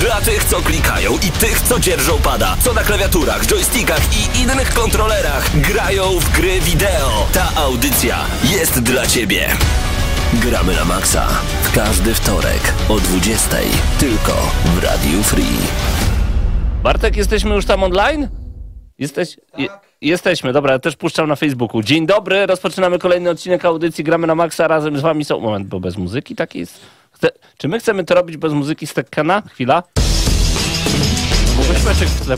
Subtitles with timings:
[0.00, 4.74] Dla tych, co klikają i tych, co dzierżą pada, co na klawiaturach, joystickach i innych
[4.74, 7.26] kontrolerach grają w gry wideo.
[7.32, 9.48] Ta audycja jest dla Ciebie.
[10.34, 11.28] Gramy na maksa
[11.62, 13.56] w każdy wtorek o 20.00
[14.00, 14.32] tylko
[14.64, 15.58] w Radiu Free.
[16.82, 18.28] Bartek, jesteśmy już tam online?
[18.98, 19.68] Jesteś, je,
[20.00, 21.82] jesteśmy, dobra, ja też puszczam na Facebooku.
[21.82, 25.40] Dzień dobry, rozpoczynamy kolejny odcinek audycji Gramy na Maxa, razem z wami są...
[25.40, 26.99] Moment, bo bez muzyki taki jest...
[27.58, 29.42] Czy my chcemy to robić bez muzyki z Tekkena?
[29.50, 29.82] Chwila.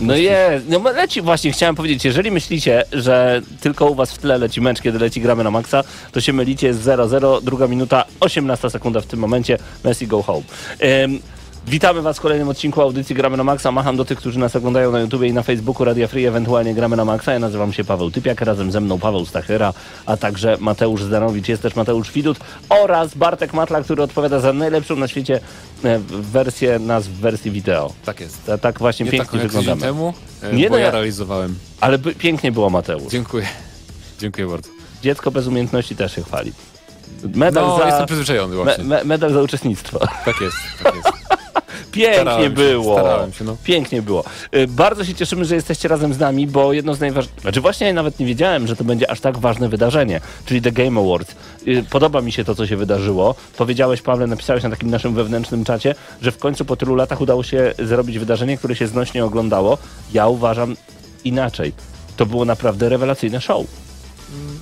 [0.01, 4.39] No jest, no leci właśnie, chciałem powiedzieć, jeżeli myślicie, że tylko u was w tle
[4.39, 8.71] leci mecz, kiedy leci gramy na maksa, to się mylicie, jest 0-0, druga minuta, 18
[8.71, 10.43] sekunda w tym momencie, Messi go home.
[11.05, 11.21] Ym,
[11.66, 13.73] Witamy Was w kolejnym odcinku audycji Gramy na Maxa.
[13.73, 16.96] Macham do tych, którzy nas oglądają na YouTubie i na Facebooku Radia Free, ewentualnie Gramy
[16.96, 17.32] na Maxa.
[17.32, 19.73] Ja nazywam się Paweł Typiak, razem ze mną Paweł Stachyra,
[20.07, 24.96] a także Mateusz Zdanowicz, jest też Mateusz Widut oraz Bartek Matla, który odpowiada za najlepszą
[24.96, 25.40] na świecie
[25.85, 27.93] e, wersję nas w wersji wideo.
[28.05, 28.45] Tak jest.
[28.46, 29.80] Ta- Tak właśnie Nie pięknie tydzień wyglądamy.
[29.80, 31.55] temu, e, Nie, bo no ja realizowałem.
[31.80, 33.13] Ale pięknie było Mateusz.
[33.13, 33.46] Dziękuję.
[34.21, 34.68] Dziękuję bardzo.
[35.02, 36.52] Dziecko bez umiejętności też się chwali.
[37.34, 38.84] Medal, No, za, jestem przyzwyczajony me, właśnie.
[38.84, 39.98] me, medal za uczestnictwo.
[40.24, 41.09] Tak jest, tak jest.
[41.92, 42.95] Pięknie Starałem się, było.
[42.98, 43.56] starałem się, no.
[43.65, 44.24] Pięknie było.
[44.56, 47.40] Y, Bardzo się cieszymy, że jesteście razem z nami, bo jedno z najważniejszych.
[47.43, 50.73] Znaczy, właśnie ja nawet nie wiedziałem, że to będzie aż tak ważne wydarzenie, czyli The
[50.73, 51.34] Game Awards.
[51.66, 53.34] Y, Podoba mi się to, co się wydarzyło.
[53.56, 57.43] Powiedziałeś, Pawle, napisałeś na takim naszym wewnętrznym czacie, że w końcu po tylu latach udało
[57.43, 59.78] się zrobić wydarzenie, które się znośnie oglądało.
[60.12, 60.76] Ja uważam
[61.24, 61.73] inaczej.
[62.16, 63.66] To było naprawdę rewelacyjne show.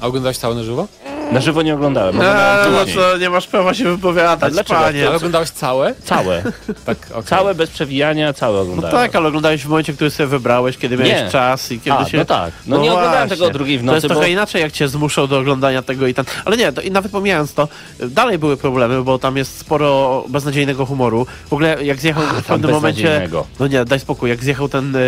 [0.01, 0.87] A oglądałeś całe na żywo?
[1.33, 2.17] Na żywo nie oglądałem.
[2.17, 4.81] No, oglądałem no co, nie masz prawa się A wypowiadać, dlaczego?
[4.81, 5.07] panie.
[5.07, 5.95] Ale oglądałeś całe?
[6.05, 6.43] Całe.
[6.85, 7.23] Tak, okej.
[7.25, 8.97] Całe bez przewijania, całe No oglądałem.
[8.97, 11.29] tak, ale oglądałeś w momencie, który sobie wybrałeś, kiedy miałeś Nie.
[11.31, 12.19] czas i kiedy A, się...
[12.19, 12.53] no tak.
[12.67, 13.37] No nie oglądałem właśnie.
[13.37, 15.83] tego o drugiej w To nocy, jest bo- trochę inaczej, jak cię zmuszą do oglądania
[15.83, 16.25] tego i tam.
[16.45, 17.69] Ale nie, to, i nawet pomijając to,
[18.01, 21.27] dalej były problemy, bo tam jest sporo beznadziejnego humoru.
[21.49, 23.29] W ogóle jak zjechał w pewnym momencie...
[23.61, 25.01] No nie, daj spokój, jak zjechał ten e,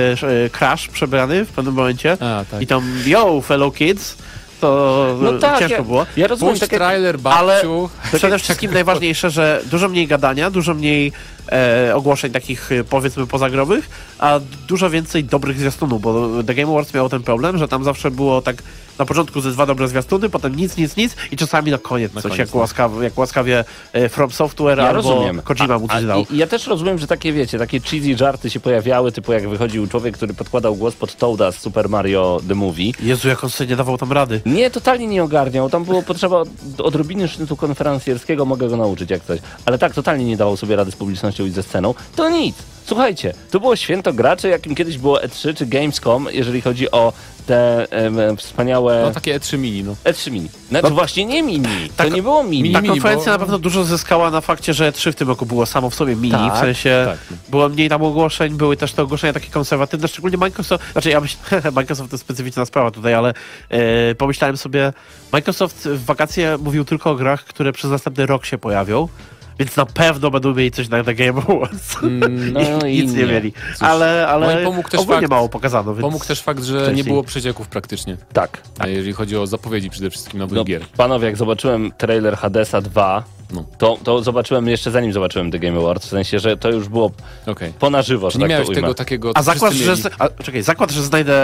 [0.51, 2.63] Crash przebrany w pewnym momencie A, tak.
[2.63, 4.17] i tam yo, fellow kids,
[4.63, 6.07] to No tak, ciężko ja, było.
[6.17, 7.91] ja rozumiem, Puść tak trailer, Ale babciu.
[8.17, 11.13] przede wszystkim najważniejsze, że dużo mniej gadania, dużo mniej
[11.53, 16.95] e, ogłoszeń takich e, powiedzmy pozagrowych, a dużo więcej dobrych zwiastunów, bo The Game Awards
[16.95, 18.63] miał ten problem, że tam zawsze było tak
[18.99, 22.23] na początku ze dwa dobre zwiastuny, potem nic, nic, nic i czasami na koniec Na
[22.23, 22.61] coś koniec, jak, no.
[22.61, 25.43] łaskawie, jak łaskawie e, From Software ja albo rozumiem.
[25.43, 26.27] Kojima mu A- coś a- dał.
[26.31, 29.87] i- Ja też rozumiem, że takie, wiecie, takie cheesy żarty się pojawiały, typu jak wychodził
[29.87, 32.93] człowiek, który podkładał głos pod Toada z Super Mario The Movie.
[33.03, 34.41] Jezu, jak on sobie nie dawał tam rady.
[34.47, 35.71] Nie, totalnie nie ogarniał.
[35.71, 36.49] Tam było potrzeba od-
[36.79, 39.41] odrobiny sznytu konferencjerskiego, mogę go nauczyć jak coś.
[39.67, 41.95] Ale tak, totalnie nie dawał sobie rady z publicznością i ze sceną.
[42.17, 42.57] To nic.
[42.87, 47.13] Słuchajcie, to było święto graczy, jakim kiedyś było E3 czy Gamescom, jeżeli chodzi o
[47.47, 49.97] te em, wspaniałe No takie E3 mini, no.
[50.05, 50.49] E3 mini.
[50.69, 51.89] Znaczy właśnie nie mini.
[51.89, 52.73] To tak- nie było mini.
[52.73, 55.67] Ta konferencja bo- na pewno dużo zyskała na fakcie, że 3 w tym roku było
[55.67, 57.39] samo w sobie mini, Tak, w sensie tak.
[57.49, 61.41] było mniej tam ogłoszeń, były też te ogłoszenia takie konserwatywne, szczególnie Microsoft, znaczy ja myślę,
[61.73, 63.35] Microsoft to specyficzna sprawa tutaj, ale
[63.71, 64.93] e, pomyślałem sobie,
[65.33, 69.09] Microsoft w wakacje mówił tylko o grach, które przez następny rok się pojawią,
[69.59, 72.03] więc na pewno będą mieli coś na The Game Awards.
[72.03, 73.27] Mm, No I i nic nie nie.
[73.33, 73.53] mieli.
[73.73, 76.03] Cóż, ale no ale i pomógł też ogólnie fakt- mało pokazano, więc...
[76.03, 77.05] Pomógł też fakt, że nie wcześniej.
[77.05, 78.17] było przecieków praktycznie.
[78.33, 78.63] Tak.
[78.79, 80.83] A jeżeli chodzi o zapowiedzi przede wszystkim nowych No, gier.
[80.97, 85.79] panowie, jak zobaczyłem trailer Hadesa 2, No, to, to zobaczyłem jeszcze zanim zobaczyłem The Game
[85.79, 87.11] Awards, w sensie, że to już było
[87.47, 87.73] okej.
[87.79, 89.95] po na żywo, że nie tak miałeś tego takiego, A zakład, że...
[90.19, 91.35] A, czekaj, zakład, że znajdę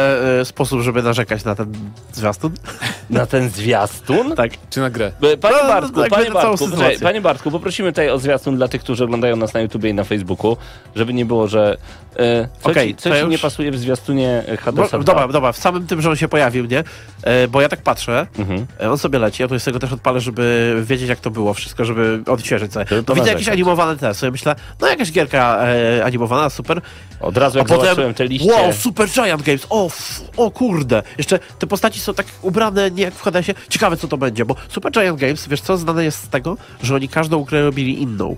[0.41, 1.73] e, sposób, żeby narzekać na ten
[2.13, 2.53] zwiastun?
[3.11, 4.35] Na ten zwiastun?
[4.37, 4.51] Tak.
[4.71, 5.13] Czy na grę?
[5.23, 8.57] E, Panie No, no, Bartku, tak, panie Bartku, czekaj, panie Bartku, poprosimy tutaj o zwiastun
[8.57, 10.57] dla tych, którzy oglądają nas na YouTubie i na Facebooku,
[10.97, 11.77] żeby nie było, że
[12.17, 15.05] e, co, Okej, ci, co to ci ja nie już- pasuje w zwiastunie Hadesa Bo,
[15.05, 15.13] 2?
[15.15, 16.85] dobra, dobra, w samym tym, że on się pojawił, nie?
[17.23, 18.67] E, bo ja tak patrzę, Mhm.
[18.81, 21.55] e, on sobie leci, ja tu sobie go też odpalę, żeby wiedzieć, jak to było
[21.55, 22.87] wszystko, żeby odświeżyć sobie.
[22.89, 23.53] Żeby To widzę jakieś ponarzekać.
[23.53, 26.81] animowane te, sobie myślę, no jakaś gierka e, animowana, super.
[27.21, 28.53] Od razu A jak potem, zobaczyłem te liście...
[28.53, 31.03] wow, Super Giant Games, o, f, o kurde.
[31.19, 33.55] Jeszcze te postaci są tak ubrane, nie jak w Hadesie.
[33.69, 36.95] Ciekawe, co to będzie, bo Super Giant Games, wiesz co, znane jest z tego, że
[36.95, 38.37] oni każdą grę robili inną.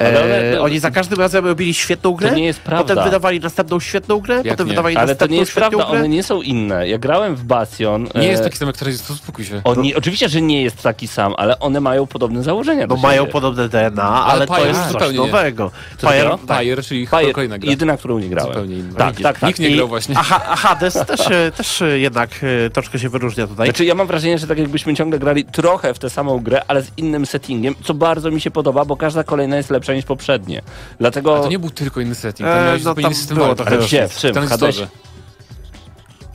[0.00, 2.94] Ale one- E, oni za każdym razem robili świetną grę, To nie jest prawda.
[2.94, 4.70] potem wydawali następną świetną grę, potem nie?
[4.70, 5.98] wydawali Ale to następną nie jest świetną prawda, grę.
[5.98, 6.88] one nie są inne.
[6.88, 8.08] Ja grałem w Bastion.
[8.14, 9.60] Nie jest e, taki sam jak teraz, to spokój się.
[9.64, 12.86] Oni, oczywiście, że nie jest taki sam, ale one mają podobne założenia.
[12.86, 15.26] No mają podobne DNA, ale, to Pyre jest coś zupełnie nie.
[15.26, 15.70] nowego.
[16.00, 16.38] Takiego?
[16.46, 16.60] tak.
[16.84, 17.70] Czyli Fire, kolejna gra.
[17.70, 18.52] jedyna, którą nie grałem.
[18.52, 18.94] Zupełnie inna.
[18.98, 19.48] Tak, Nikt- tak, tak.
[19.48, 20.14] Nikt nie grał właśnie.
[20.18, 20.22] A
[20.56, 22.30] Hades też, e, też e, jednak
[22.66, 23.66] e, troszkę się wyróżnia tutaj.
[23.66, 26.82] Znaczy, ja mam wrażenie, że tak jakbyśmy ciągle grali trochę w tę samą grę, ale
[26.82, 30.62] z innym settingiem, co bardzo mi się podoba, bo każda kolejna jest lepsza niż poprzednie.
[30.98, 31.32] Dlatego...
[31.34, 33.36] Ale to nie był tylko inny setting, tam E, miałeś no zupełnie tam inny system
[33.36, 34.08] było Ale gdzie?
[34.08, 34.34] W czym?
[34.34, 34.88] W.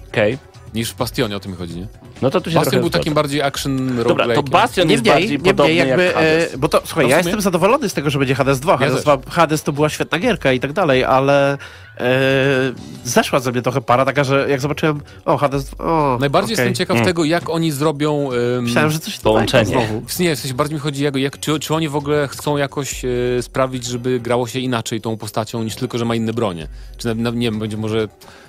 [0.08, 0.38] Okej.
[0.74, 1.88] Niż w Bastionie, o tym mi chodzi, nie?
[2.22, 3.00] No to tu się Bastion był zgodzę.
[3.00, 4.44] takim bardziej action Dobra, to.
[4.44, 6.54] Bastion jest bardziej Niemniej, podobny niemniej jakby, jak Hades.
[6.54, 8.78] e, bo to, słuchaj, No ja jestem zadowolony z tego, że będzie Hades 2.
[8.78, 9.02] Hades.
[9.04, 11.58] 2 Hades to była świetna gierka i tak dalej, ale
[12.00, 12.08] e,
[13.04, 16.66] zeszła ze mnie trochę para taka, że jak zobaczyłem, o Hades 2, o, Najbardziej okej.
[16.66, 18.30] jestem ciekaw tego, jak oni zrobią...
[18.58, 19.66] em, Myślałem, że coś Połączenie.
[19.66, 19.94] znowu.
[20.20, 23.06] Nie, w sensie bardziej mi chodzi, jak, jak, czy, czy oni w ogóle chcą jakoś
[23.06, 23.10] e,
[23.42, 26.68] sprawić, żeby grało się inaczej tą postacią, niż tylko, że ma inne bronie.
[26.98, 28.08] Czy na, na, nie wiem, będzie może...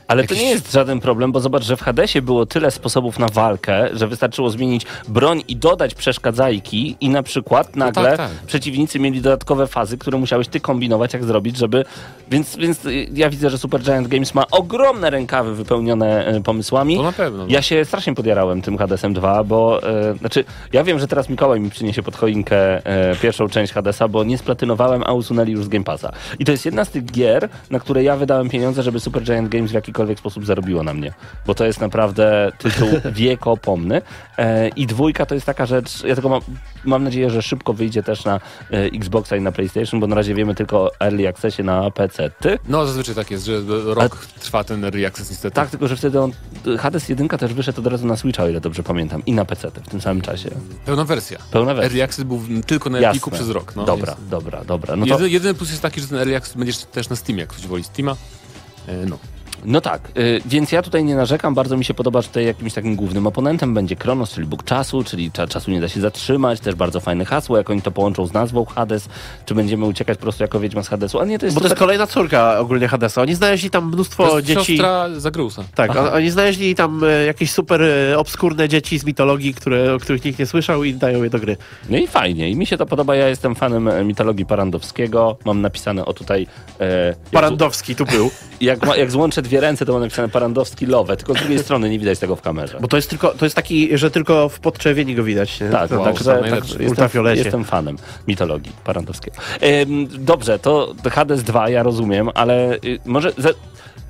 [0.08, 3.18] Ale jakiś- to nie jest żaden problem, bo zobacz, że w Hadesie było tyle sposobów
[3.18, 8.30] na walkę, że wystarczyło zmienić broń i dodać przeszkadzajki i na przykład nagle tak, tak.
[8.46, 11.84] przeciwnicy mieli dodatkowe fazy, które musiałeś ty kombinować, jak zrobić, żeby...
[12.30, 16.96] Więc, więc y, ja widzę, że Super Giant Games ma ogromne rękawy wypełnione e, pomysłami.
[16.96, 17.38] To na pewno.
[17.38, 17.46] no.
[17.48, 21.60] Ja się strasznie podjarałem tym Hadesem 2, bo e, znaczy, ja wiem, że teraz Mikołaj
[21.60, 25.68] mi przyniesie pod choinkę e, pierwszą część Hadesa, bo nie splatynowałem, a usunęli już z
[25.68, 26.12] Game Passa.
[26.38, 29.48] I to jest jedna z tych gier, na które ja wydałem pieniądze, żeby Super Giant
[29.48, 31.12] Games w jakikolwiek sposób zarobiło na mnie.
[31.46, 34.02] Bo to jest naprawdę tytuł wiekopomny.
[34.38, 36.40] E, I dwójka to jest taka rzecz, ja tylko mam,
[36.84, 38.40] mam nadzieję, że szybko wyjdzie też na
[38.70, 42.30] e, Xboxa i na PlayStation, bo na razie wiemy tylko o Early Accessie na PC.
[42.40, 42.58] Ty?
[42.68, 45.54] No zazwyczaj tak jest, że rok trwa ten early access niestety.
[45.54, 46.32] Tak, tylko że wtedy on,
[46.78, 49.70] Hades 1 też wyszedł od razu na Switcha, o ile dobrze pamiętam, i na PC
[49.70, 50.50] w tym samym czasie.
[50.86, 51.38] Pełna wersja.
[51.50, 51.86] Pełna wersja.
[51.88, 52.98] Early access był tylko na.
[52.98, 53.76] Epiku przez rok.
[53.76, 54.96] No, dobra, więc- dobra, dobra.
[54.96, 57.40] No, to, Jedy, jedyny plus jest taki, że ten early access będziesz też na Steamie,
[57.40, 58.16] jak ktoś woli Steama.
[58.88, 59.18] E, No.
[59.64, 62.74] No tak, y, więc ja tutaj nie narzekam, bardzo mi się podoba, że tutaj jakimś
[62.74, 66.60] takim głównym oponentem będzie Kronos, czyli Bóg czasu, czyli cza, czasu nie da się zatrzymać,
[66.60, 69.08] też bardzo fajne hasło, jak oni to połączą z nazwą Hades,
[69.46, 71.66] czy będziemy uciekać po prostu jako wiedźma z Hadesu, a nie, to jest Bo to
[71.66, 71.78] jest super...
[71.78, 73.22] kolejna córka ogólnie Hadesa.
[73.22, 74.76] Oni znaleźli tam mnóstwo To jest dzieci.
[74.76, 75.64] siostra Zagrusa.
[75.74, 76.12] Tak, Aha.
[76.12, 80.38] oni znaleźli tam e, jakieś super e, obskurne dzieci z mitologii, które, o których nikt
[80.38, 81.56] nie słyszał i dają je do gry.
[81.90, 85.60] No i fajnie, i mi się to podoba, ja jestem fanem e, mitologii Parandowskiego, mam
[85.60, 86.46] napisane o tutaj...
[86.80, 88.30] E, Parandowski tu był,
[88.60, 91.98] jak, jak złączę dwie ręce, to mam napisane Parandowski Love, tylko z drugiej strony nie
[91.98, 92.78] widać tego w kamerze.
[92.80, 95.60] bo to jest tylko, to jest taki, że tylko w podczerwieni go widać.
[95.60, 95.68] nie?
[95.68, 96.70] Tak, wow, także to tak, najlepsze.
[96.70, 97.42] jestem, Ultrafiolecie.
[97.42, 97.96] jestem fanem
[98.28, 99.32] mitologii parandowskiej.
[99.82, 103.50] Ym, dobrze, to Hades 2 ja rozumiem, ale y, może ze,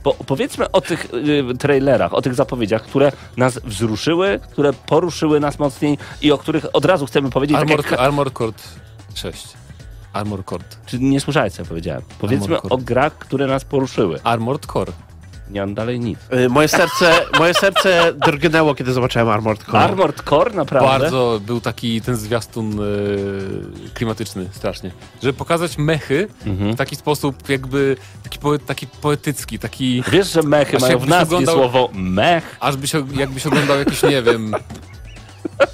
[0.03, 5.59] po, powiedzmy o tych y, trailerach, o tych zapowiedziach, które nas wzruszyły, które poruszyły nas
[5.59, 8.53] mocniej i o których od razu chcemy powiedzieć, tak Armor, jak, Armor Core
[9.15, 9.49] 6.
[10.13, 10.65] Armor Core.
[10.87, 12.03] czy nie słyszałeś co ja powiedziałem.
[12.19, 14.21] Powiedzmy o grach, które nas poruszyły.
[14.25, 14.93] Armored Core.
[15.51, 16.19] Nie mam dalej nic.
[16.33, 19.79] Y, Moje serce, moje serce drgnęło, kiedy zobaczyłem Armored Core.
[19.79, 20.89] Armored Core, naprawdę?
[20.89, 22.85] Bardzo był taki ten zwiastun e,
[23.95, 24.91] klimatyczny strasznie.
[25.23, 26.73] Żeby pokazać mechy Mhm.
[26.73, 31.37] w taki sposób jakby taki, poe, taki poetycki, taki Wiesz, że mechy mają w nazwie
[31.37, 32.57] oglądał- słowo mech.
[32.61, 34.55] aż byś, jakbyś oglądał jakiś, nie wiem,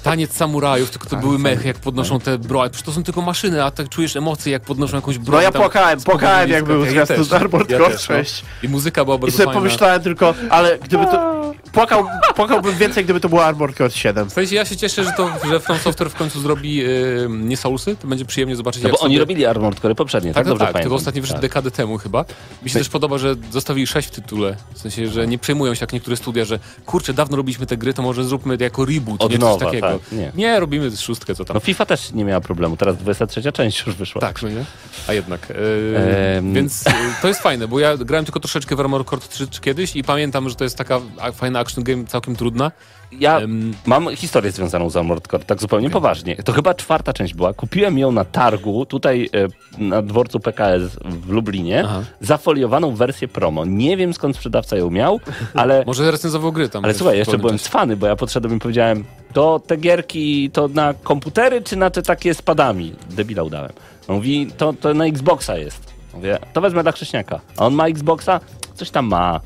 [0.03, 2.69] taniec samurajów, tylko to były mechy, jak podnoszą te broń.
[2.69, 5.37] Przecież to są tylko maszyny, a tak czujesz emocje, jak podnoszą jakąś broń.
[5.37, 8.15] No ja płakałem, płakałem jak był Ja zwiastun z Armored ja Core też, no.
[8.15, 8.43] 6.
[8.63, 9.59] I muzyka była I bardzo sobie fajna.
[9.61, 11.42] pomyślałem tylko, ale gdyby to...
[11.73, 12.05] Płakał,
[12.35, 14.29] płakałbym więcej, gdyby to było Armored Core 7.
[14.29, 16.87] W sensie ja się cieszę, że to, że From Software w końcu zrobi e,
[17.29, 19.19] nie Soulsy, to będzie przyjemnie zobaczyć No jak bo oni sobie...
[19.19, 20.35] robili Armored Core poprzednie, tak?
[20.35, 20.81] Tak, tak, Dobrze tak, pamiętam.
[20.83, 21.41] tylko ostatnio wyszedł Tak.
[21.49, 22.25] dekadę temu chyba.
[22.63, 24.55] Mi się też podoba, że zostawili sześć w tytule.
[24.73, 27.93] W sensie, że nie przejmują się jak niektóre studia, że kurczę, dawno robiliśmy te gry,
[27.93, 29.87] to może zróbmy to jako reboot, Od nie nowa, coś takiego.
[29.87, 30.31] tak, nie.
[30.35, 31.53] nie, robimy szóstkę, co tam.
[31.53, 34.21] No FIFA też nie miała problemu, teraz 23 część już wyszła.
[34.21, 34.65] Tak, no nie?
[35.07, 35.47] A jednak.
[35.51, 36.53] e, Em.
[36.53, 39.95] Więc e, to jest fajne, bo ja grałem tylko troszeczkę w Armored Core 3 kiedyś
[39.95, 41.01] i pamiętam, że to jest taka
[41.33, 42.71] fajna action game, całkiem trudna.
[43.19, 46.35] Ja Em, mam historię związaną z Armored Core, tak zupełnie poważnie.
[46.35, 47.53] To chyba czwarta część była.
[47.53, 49.47] Kupiłem ją na targu, tutaj e,
[49.83, 52.03] na dworcu PKS w Lublinie, Aha.
[52.21, 53.65] zafoliowaną wersję promo.
[53.65, 55.19] Nie wiem skąd sprzedawca ją miał,
[55.53, 55.83] ale...
[55.85, 56.85] może recenzował gry tam.
[56.85, 59.03] Ale słuchaj, jeszcze byłem cwany, bo ja podszedłem i powiedziałem,
[59.33, 62.95] to te gierki to na komputery, czy na te takie z padami?
[63.09, 63.71] Debila udałem.
[64.07, 65.93] On mówi, to, to na Xboxa jest.
[66.13, 67.39] Mówię, to wezmę dla Krzyśniaka.
[67.57, 68.39] A on ma Xboxa?
[68.75, 69.39] Coś tam ma.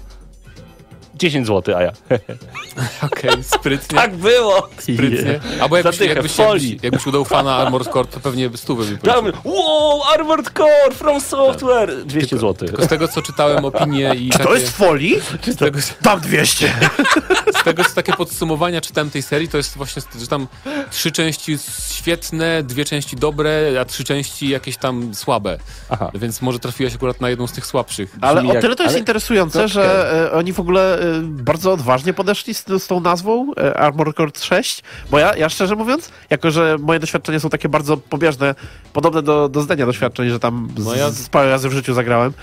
[1.18, 1.92] 10 zł, a ja.
[3.12, 3.98] Okej, sprytnie.
[3.98, 4.70] tak było!
[4.80, 5.40] Sprytnie.
[5.62, 9.26] Albo jakbyś, Zadychę, jakbyś, jakbyś, jakbyś udał fana Armored Core, to pewnie stówę by Tam,
[9.44, 12.06] wow, Armored Core from Software!
[12.06, 12.54] 200 zł.
[12.68, 15.16] Tylko z tego, co czytałem opinie i Czy takie, to jest folii?
[15.48, 16.74] z tego, Dam 200.
[17.62, 20.48] z tego co takie podsumowania czytałem tej serii, to jest właśnie, że tam
[20.92, 21.58] trzy części
[21.92, 25.58] świetne, dwie części dobre, a trzy części jakieś tam słabe.
[25.90, 26.12] Aha.
[26.14, 28.16] Więc może trafiłaś akurat na jedną z tych słabszych.
[28.22, 31.07] Ale Brzmi o jak- tyle to jest ale- interesujące, że e, oni w ogóle e,
[31.24, 35.76] bardzo odważnie podeszli z, z tą nazwą e, Armored Core 6, bo ja, ja szczerze
[35.76, 38.56] mówiąc, jako że moje doświadczenia są takie bardzo pobieżne,
[38.94, 41.94] podobne do, do zdania doświadczeń, że tam z, No ja- z parę razy w życiu
[41.94, 42.34] zagrałem,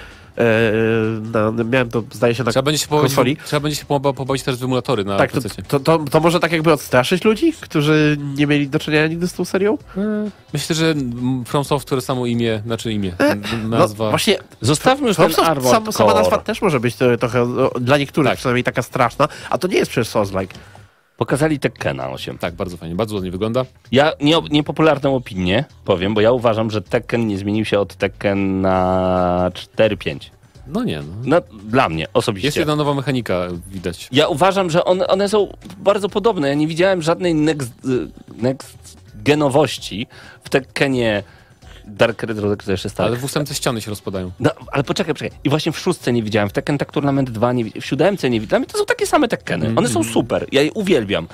[1.32, 3.36] na, miałem to zdaje się na Trzeba będzie się konsoli.
[3.46, 6.40] trzeba będzie się poba- pobawić też w emulatory na Tak, to, to, to, to może
[6.40, 9.78] tak jakby odstraszyć ludzi, którzy nie mieli do czynienia nigdy z tą serią?
[10.52, 10.94] Myślę, że
[11.46, 14.10] From Software samo imię, znaczy imię, n- No, nazwa.
[14.10, 17.46] właśnie Zostawmy już From ten Armored sam, sama nazwa też może być trochę
[17.80, 18.38] dla niektórych Tak.
[18.38, 20.54] przynajmniej taka straszna, a to nie jest przecież Souls-like.
[21.16, 22.38] Pokazali Tekkena 8.
[22.38, 23.64] Tak, bardzo fajnie, bardzo ładnie wygląda.
[23.92, 28.60] Ja nie, niepopularną opinię powiem, bo ja uważam, że Tekken nie zmienił się od Tekken
[28.60, 30.30] na 4-5.
[30.66, 31.14] No nie, no.
[31.24, 32.48] No, dla mnie osobiście.
[32.48, 34.08] Jest jedna nowa mechanika, widać.
[34.12, 36.48] Ja uważam, że one, one są bardzo podobne.
[36.48, 37.72] Ja nie widziałem żadnej next,
[38.36, 40.06] next genowości
[40.44, 41.22] w Tekkenie
[41.86, 43.08] Dark Red to jeszcze stary.
[43.08, 44.30] Ale w ósemce ściany się rozpadają.
[44.40, 45.38] No, ale poczekaj, poczekaj.
[45.44, 48.30] I właśnie w szóstce nie widziałem, w Tekken Tag Tournament 2 nie widziałem, w siódemce
[48.30, 48.48] nie widziałem.
[48.48, 49.72] Dla mnie to są takie same Tekkeny.
[49.76, 51.28] One są super, ja je uwielbiam.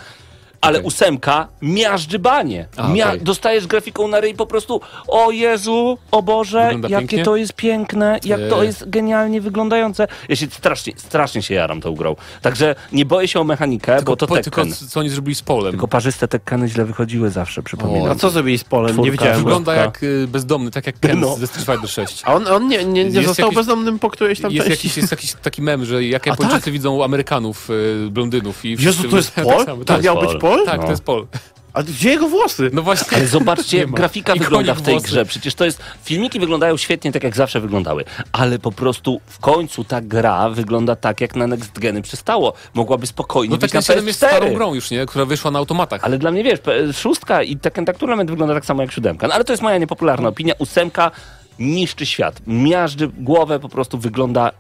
[0.61, 0.87] Ale Okej.
[0.89, 2.69] ósemka miażdży banie.
[2.77, 3.21] A, Mia- okej.
[3.21, 7.25] Dostajesz grafiką na ryj po prostu o Jezu, o Boże, Wygląda jakie pięknie?
[7.25, 10.07] to jest piękne, jak to jest genialnie wyglądające.
[10.29, 12.17] Ja się strasznie, strasznie się jaram tą grą.
[12.43, 14.75] Także nie boję się o mechanikę, Tylko, bo to po, tylko Tekken.
[14.75, 15.73] c- co oni zrobili z polem.
[15.73, 18.11] Tylko parzyste Tekkeny źle wychodziły zawsze, przypominam.
[18.11, 18.93] A co zrobili z polem?
[18.93, 19.05] Czwórka.
[19.05, 19.37] Nie widziałem.
[19.39, 21.37] Wygląda jak y, bezdomny, tak jak Ken No.
[21.37, 22.23] ze Street Fighter 6.
[22.25, 24.87] A on, on nie, nie, nie został jakiś- bezdomnym po którejś tam Jest części?
[24.87, 26.73] jakiś, jest jakiś taki mem, że jak Japończycy tak?
[26.73, 29.65] widzą Amerykanów, y, blondynów i Jezu, wszyscy to jest tak Pol?
[29.65, 29.79] samo.
[29.79, 30.50] To Tak, miał być Pol?
[30.67, 30.85] Tak No.
[30.85, 31.27] to jest Pol.
[31.73, 32.71] A gdzie jego włosy?
[32.73, 33.17] No właśnie.
[33.19, 35.07] Ale zobaczcie, jak grafika wygląda w tej włosy.
[35.07, 35.25] grze.
[35.25, 35.83] Przecież to jest.
[36.05, 38.05] Filmiki wyglądają świetnie, tak jak zawsze wyglądały.
[38.33, 42.53] Ale po prostu w końcu ta gra wygląda tak, jak na Next Geny przystało.
[42.75, 44.27] Mogłaby spokojnie No być Tekken na 7 jest PS4.
[44.29, 45.07] starą grą już, nie?
[45.07, 46.05] Która wyszła na automatach.
[46.05, 46.59] Ale dla mnie wiesz,
[46.95, 49.29] szóstka i Tekken Tag Tournament wygląda tak samo jak siódemka.
[49.29, 50.55] No ale to jest moja niepopularna opinia.
[50.59, 51.11] Ósemka
[51.59, 52.41] niszczy świat.
[52.47, 54.51] Miażdży głowę, po prostu wygląda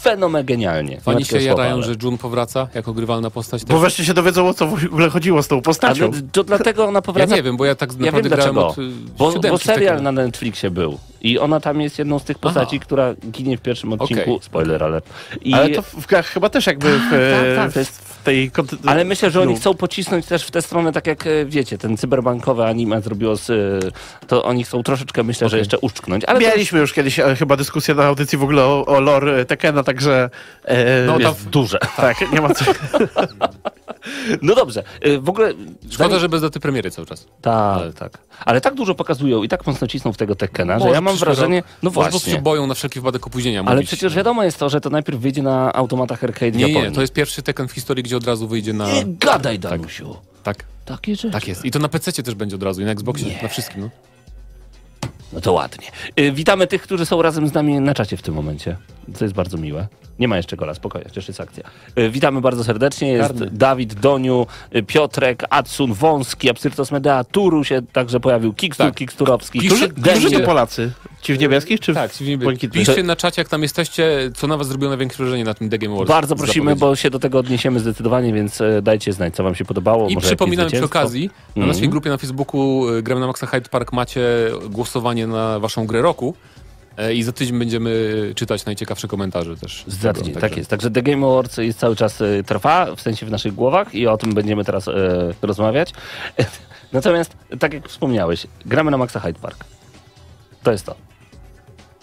[0.00, 1.00] fenomenalnie.
[1.00, 3.64] Fani się ale- że Jun powraca jako grywalna postać.
[3.64, 3.80] Bo Też.
[3.80, 6.04] wreszcie się dowiedzą, o co w ogóle chodziło z tą postacią.
[6.04, 8.54] Ale to dlatego ona Ja powraca nie wiem, bo ja tak Ja naprawdę wiem grałem
[8.54, 8.66] dlaczego.
[8.70, 10.98] od y, Bo, bo serial na Netflixie był.
[11.22, 12.84] I ona tam jest jedną z tych postaci, Aha.
[12.86, 14.22] która ginie w pierwszym odcinku.
[14.22, 14.38] Okej.
[14.42, 15.06] Spoiler alert.
[15.42, 18.50] I, Ale to w grach chyba też jakby w, tak, tak, to w, w tej...
[18.86, 19.60] ale myślę, że oni no.
[19.60, 23.50] chcą pocisnąć też w tę stronę, tak jak e, wiecie, ten cyberbankowy anime zrobiło z...
[23.50, 25.60] e, To oni chcą troszeczkę, myślę, że Okej.
[25.60, 26.24] jeszcze uszczknąć.
[26.24, 29.44] Ale to Mieliśmy już kiedyś e, chyba dyskusję na audycji w ogóle o, o lore
[29.44, 30.30] Tekena, także...
[30.64, 31.78] E, No, tam- jest duże.
[31.96, 32.64] Tak, nie ma co...
[34.42, 34.82] No dobrze.
[35.20, 35.52] W ogóle...
[35.90, 37.26] Szkoda, że bez daty premiery cały czas.
[37.42, 38.18] Tak, tak.
[38.44, 41.34] Ale tak dużo pokazują i tak mocno cisną w tego Tekkena, że ja mam przyszły
[41.34, 41.62] wrażenie...
[41.82, 42.32] No Może po prostu właśnie.
[42.32, 43.86] się boją na wszelki wypadek opóźnienia Ale mówić.
[43.88, 46.88] przecież wiadomo jest to, że to najpierw wyjdzie na automatach arcade w Nie, Japonii.
[46.88, 48.92] nie, to jest pierwszy Tekken w historii, gdzie od razu wyjdzie na...
[48.92, 50.16] Nie gadaj, Danusiu.
[50.42, 51.30] Tak, Takie rzeczy.
[51.30, 51.64] tak jest.
[51.64, 53.90] I to na PC też będzie od razu, i na Xboxie, na wszystkim, no.
[55.32, 55.86] No to ładnie.
[56.20, 58.76] Y, witamy tych, którzy są razem z nami na czacie w tym momencie.
[59.18, 59.86] To jest bardzo miłe.
[60.18, 61.62] Nie ma jeszcze gola, spokojnie, przecież jest akcja.
[61.98, 63.08] Y, witamy bardzo serdecznie.
[63.08, 63.48] Jest Karny.
[63.52, 64.46] Dawid, Doniu,
[64.76, 68.94] y, Piotrek, Adsun, Wąski, Absyrtos Medea, Turu się także pojawił, Kikstur, Tak.
[68.94, 69.58] Kiksturowski.
[69.58, 70.92] Którzy Będzie- to Polacy?
[71.22, 72.86] Ci w niebieskich, czy Tak, w błękitnych?
[72.86, 75.78] piszcie na czacie, jak tam jesteście, co na was zrobiło największe wrażenie na tym The
[75.78, 76.08] Game Awards.
[76.08, 79.64] Bardzo prosimy, bo się do tego odniesiemy zdecydowanie, więc e, dajcie znać, co wam się
[79.64, 80.08] podobało.
[80.08, 81.32] I może przypominam przy okazji, na
[81.62, 81.66] Mhm.
[81.74, 84.22] naszej grupie na Facebooku y, Gramy na Maxa Hyde Park macie
[84.70, 86.67] głosowanie na waszą grę roku e,
[87.14, 89.84] i za tydzień będziemy czytać najciekawsze komentarze też.
[89.86, 90.70] z Za tydzień, tak jest.
[90.70, 94.06] Także The Game Awards jest cały czas e, trwa, w sensie w naszych głowach i
[94.06, 94.92] o tym będziemy teraz e,
[95.42, 95.92] rozmawiać.
[96.92, 99.64] Natomiast, tak jak wspomniałeś, gramy na Maxa Hyde Park.
[100.62, 100.94] To jest to.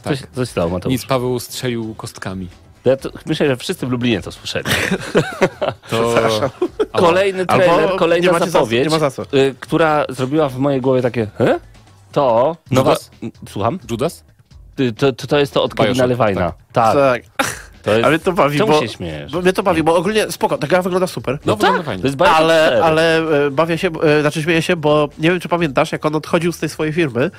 [0.04, 0.30] Coś, Tak.
[0.32, 0.92] coś stało, Mateusz.
[0.92, 2.48] Nic, Paweł strzelił kostkami.
[2.86, 4.66] Ja to, myślę, że wszyscy w Lublinie to słyszeli.
[5.90, 6.16] To...
[6.92, 9.24] Kolejny Albo trailer, kolejna za co- zapowiedź, nie ma za co.
[9.34, 11.60] y, która zrobiła w mojej głowie takie, e?
[12.12, 12.92] To nowa...
[12.92, 13.12] Judas?
[13.50, 13.80] Słucham?
[13.92, 14.24] Judas?
[14.98, 16.54] To, to, to jest to od Kevina Bioshock, Levina.
[16.74, 16.96] Tak.
[16.96, 17.22] Tak.
[17.84, 18.06] To jest...
[18.06, 19.32] Ale to bawi, bo, się śmiejesz?
[19.32, 21.40] bo mnie to bawi, bo ogólnie spoko, ta gra wygląda super.
[21.46, 22.02] No, wygląda tak, fajnie.
[22.02, 22.84] to jest Ale, 4.
[22.84, 23.18] ale
[23.48, 26.52] e, bawię się, e, znaczy śmieję się, bo nie wiem, czy pamiętasz, jak on odchodził
[26.52, 27.32] z tej swojej firmy,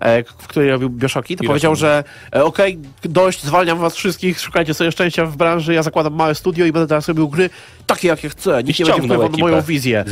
[0.00, 1.90] e, w której robił Bioshocki, to I powiedział, Rashomon.
[2.32, 6.34] że e, okej, dość, zwalniam was wszystkich, szukajcie sobie szczęścia w branży, ja zakładam małe
[6.34, 7.50] studio i będę teraz robił gry
[7.86, 10.04] takie, jakie chcę, nikt nie będzie wpływał na moją wizję.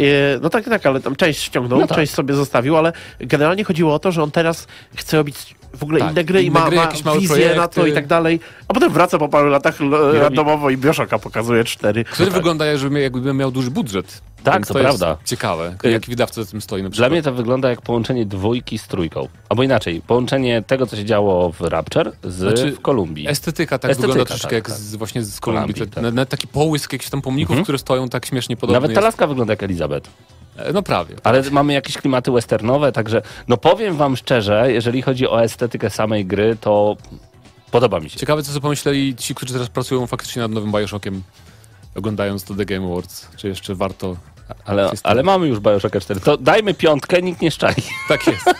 [0.00, 1.96] E, No tak, tak, ale tam część ściągnął, No tak.
[1.96, 5.98] część sobie zostawił, ale generalnie chodziło o to, że on teraz chce robić w ogóle
[6.00, 7.90] Tak, inne gry i inne ma, gry, ma jakieś małe wizję na to projekty.
[7.90, 12.04] i tak dalej, a potem wraca po paru latach l- randomowo i Bioshocka pokazuje cztery.
[12.04, 14.20] Który wygląda, jakby jakby miał duży budżet.
[14.44, 15.24] Tak, Więc to to jest prawda.
[15.24, 18.78] ciekawe, Y, jaki wydawca za tym stoi na Dla mnie to wygląda jak połączenie dwójki
[18.78, 19.28] z trójką.
[19.48, 23.28] Albo inaczej, połączenie tego, co się działo w Rapture z Znaczy, w Kolumbii.
[23.28, 24.76] Estetyka tak Estetyka, wygląda troszeczkę tak, jak tak.
[24.76, 25.74] z, właśnie z Kolumbii.
[25.74, 26.02] Kolumbii, tak.
[26.04, 28.80] na- Nawet taki połysk jakichś tam pomników, które stoją tak śmiesznie podobnie.
[28.80, 30.10] Nawet ta laska wygląda jak Elizabeth.
[30.56, 31.16] E, No prawie.
[31.24, 36.26] Ale mamy jakieś klimaty westernowe, także no powiem wam szczerze, jeżeli chodzi o estetykę samej
[36.26, 36.96] gry, to
[37.70, 38.18] podoba mi się.
[38.18, 41.22] Ciekawe, co sobie pomyśleli ci, którzy teraz pracują faktycznie nad nowym Bioshockiem,
[41.94, 43.28] oglądając to The Game Awards.
[43.36, 44.16] Czy jeszcze warto...
[44.64, 46.20] Ale, ale mamy już Bioshocka 4.
[46.20, 47.74] To dajmy piątkę, nikt nie szczai.
[48.08, 48.44] Tak jest.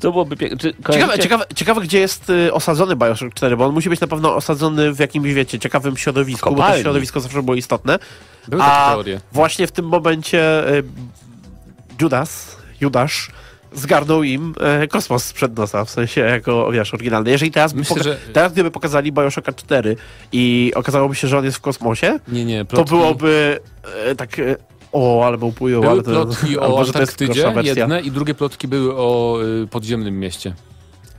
[0.00, 0.72] To byłoby piękne.
[0.92, 4.34] Ciekawe, ciekawe, ciekawe, gdzie jest y, osadzony Bioshock 4, bo on musi być na pewno
[4.36, 7.98] osadzony w jakimś, wiecie, ciekawym środowisku, bo to środowisko zawsze było istotne.
[8.48, 9.20] Były takie A teorie.
[9.32, 10.82] właśnie w tym momencie y,
[12.00, 13.30] Judas, Judasz
[13.72, 17.30] zgarnął im e, kosmos sprzed nosa, w sensie jako, wiesz, oryginalny.
[17.30, 19.96] Jeżeli teraz, by Myślę, poka- że- teraz gdyby pokazali Bioshocka 4
[20.32, 23.60] i okazałoby się, że on jest w kosmosie, Nie, nie, to byłoby
[24.06, 24.38] e, tak...
[24.38, 24.56] E,
[24.92, 27.74] o, ale pują, Były ale to, plotki albo, o że to jest Antarktydzie, gorsza wersja.
[27.74, 30.54] jedne, i drugie plotki były o y, podziemnym mieście.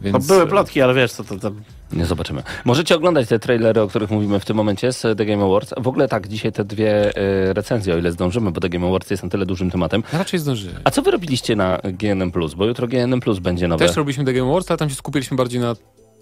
[0.01, 1.62] No, Więc, były e, plotki, ale wiesz, co to tam...
[1.94, 2.44] Nie zobaczymy.
[2.66, 5.74] Możecie oglądać te trailery, o których mówimy w tym momencie z The Game Awards.
[5.78, 7.18] W ogóle tak, dzisiaj te dwie
[7.50, 10.04] y, recenzje, o ile zdążymy, bo The Game Awards jest na tyle dużym tematem.
[10.13, 10.78] Raczej zdążyłem.
[10.84, 13.88] A co wy robiliście na GNM+, bo jutro GNM+, będzie nowe.
[13.88, 15.75] Też robiliśmy The Game Awards, ale tam się skupiliśmy bardziej na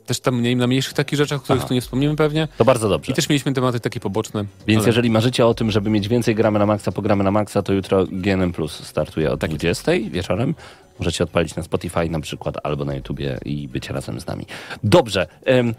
[0.09, 1.67] też tam mniej, na mniejszych takich rzeczach, o których Aha.
[1.67, 2.47] tu nie wspomnimy pewnie.
[2.57, 3.11] To bardzo dobrze.
[3.11, 4.45] I też mieliśmy tematy takie poboczne.
[4.67, 7.61] Więc ale- jeżeli marzycie o tym, żeby mieć więcej gramy na maksa, pogramy na maksa,
[7.61, 10.55] to jutro GNM Plus startuje o 20 wieczorem.
[10.99, 14.45] Możecie odpalić na Spotify na przykład albo na YouTubie i być razem z nami.
[14.83, 15.27] Dobrze.
[15.49, 15.75] Ym,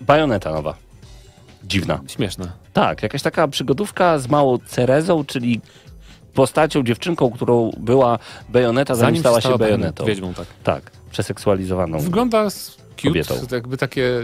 [0.00, 0.74] Bajoneta nowa.
[1.64, 2.00] Dziwna.
[2.08, 2.52] Śmieszne.
[2.72, 5.60] Tak, jakaś taka przygodówka z małą Cerezą, czyli
[6.34, 10.04] postacią, dziewczynką, którą była Bajoneta, zanim, Zanim stała się Bajonetą.
[10.04, 10.46] Wiedźmą, tak.
[10.64, 11.98] Tak, przeseksualizowaną.
[11.98, 13.34] Wygląda z cute, Kobietą.
[13.52, 14.20] jakby takie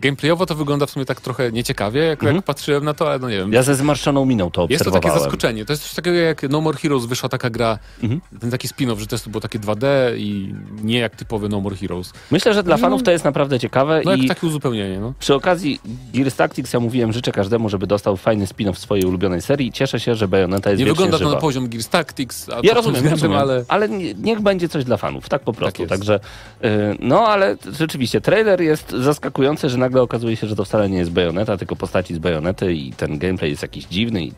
[0.00, 3.30] gameplayowo to wygląda w sumie tak trochę nieciekawie, jak, jak patrzyłem na to, ale no
[3.30, 3.52] nie wiem.
[3.52, 5.02] Ja ze zmarszczoną miną to Jest to obserwowałem.
[5.02, 5.64] takie zaskoczenie.
[5.64, 8.20] To jest coś takiego jak No More Heroes, wyszła taka gra, Mhm.
[8.40, 12.12] ten taki spin-off, że to było takie 2D i nie jak typowy No More Heroes.
[12.30, 15.12] Myślę, że dla fanów to jest naprawdę ciekawe No i jak takie uzupełnienie, no.
[15.18, 15.80] Przy okazji
[16.14, 19.72] Gears Tactics ja mówiłem, życzę każdemu, żeby dostał fajny spin-off swojej ulubionej serii.
[19.72, 21.30] Cieszę się, że Bayonetta jest Nie wygląda to żywa.
[21.30, 24.96] na poziom Gears Tactics, a Ja rozumiem, rozumiem ale ale nie- niech będzie coś dla
[24.96, 25.82] fanów, tak po prostu.
[25.82, 25.90] jest.
[25.90, 26.20] Także,
[26.64, 26.68] y,
[27.00, 31.10] no ale rzeczywiście, trailer jest zaskakujący, że nagle okazuje się, że to wcale nie jest
[31.10, 34.32] Bayonetta, tylko postaci z Bajonety i ten gameplay jest jakiś dziwny i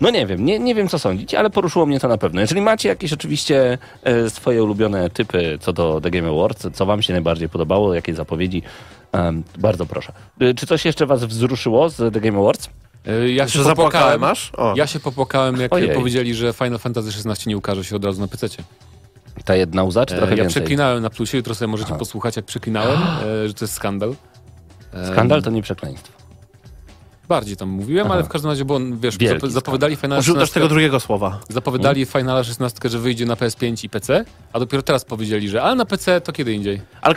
[0.00, 2.40] no nie wiem, nie, nie wiem co sądzić, ale poruszyło mnie to na pewno.
[2.40, 7.02] Jeżeli macie jakieś oczywiście e, swoje ulubione typy co do The Game Awards, co wam
[7.02, 8.62] się najbardziej podobało, jakie zapowiedzi,
[9.12, 10.12] em, bardzo proszę.
[10.40, 12.68] E, Czy coś jeszcze was wzruszyło z The Game Awards?
[13.08, 14.22] y, ja się popłakałem.
[14.56, 14.74] O.
[14.76, 15.94] Ja się popłakałem, jak Ojej.
[15.94, 18.46] powiedzieli, że Final Fantasy XVI nie ukaże się od razu na PC.
[19.44, 20.62] Ta jedna łza, czy trochę E, Ja więcej?
[20.62, 21.98] przeklinałem na plusie, jutro sobie możecie Aha.
[21.98, 22.98] posłuchać, jak przeklinałem,
[23.44, 24.14] e, że to jest skandal.
[24.94, 26.12] E, Skandal to nie przekleństwo.
[27.28, 28.14] Bardziej tam mówiłem, Aha.
[28.14, 31.00] ale w każdym razie, bo wiesz, Wielki zap- zapowiadali Final Użył też 16, tego drugiego
[31.00, 31.38] słowa.
[31.48, 35.74] zapowiadali Finala 16, że wyjdzie na PS5 i PC, a dopiero teraz powiedzieli, że ale
[35.74, 36.80] na PC to kiedy indziej.
[37.02, 37.14] Ale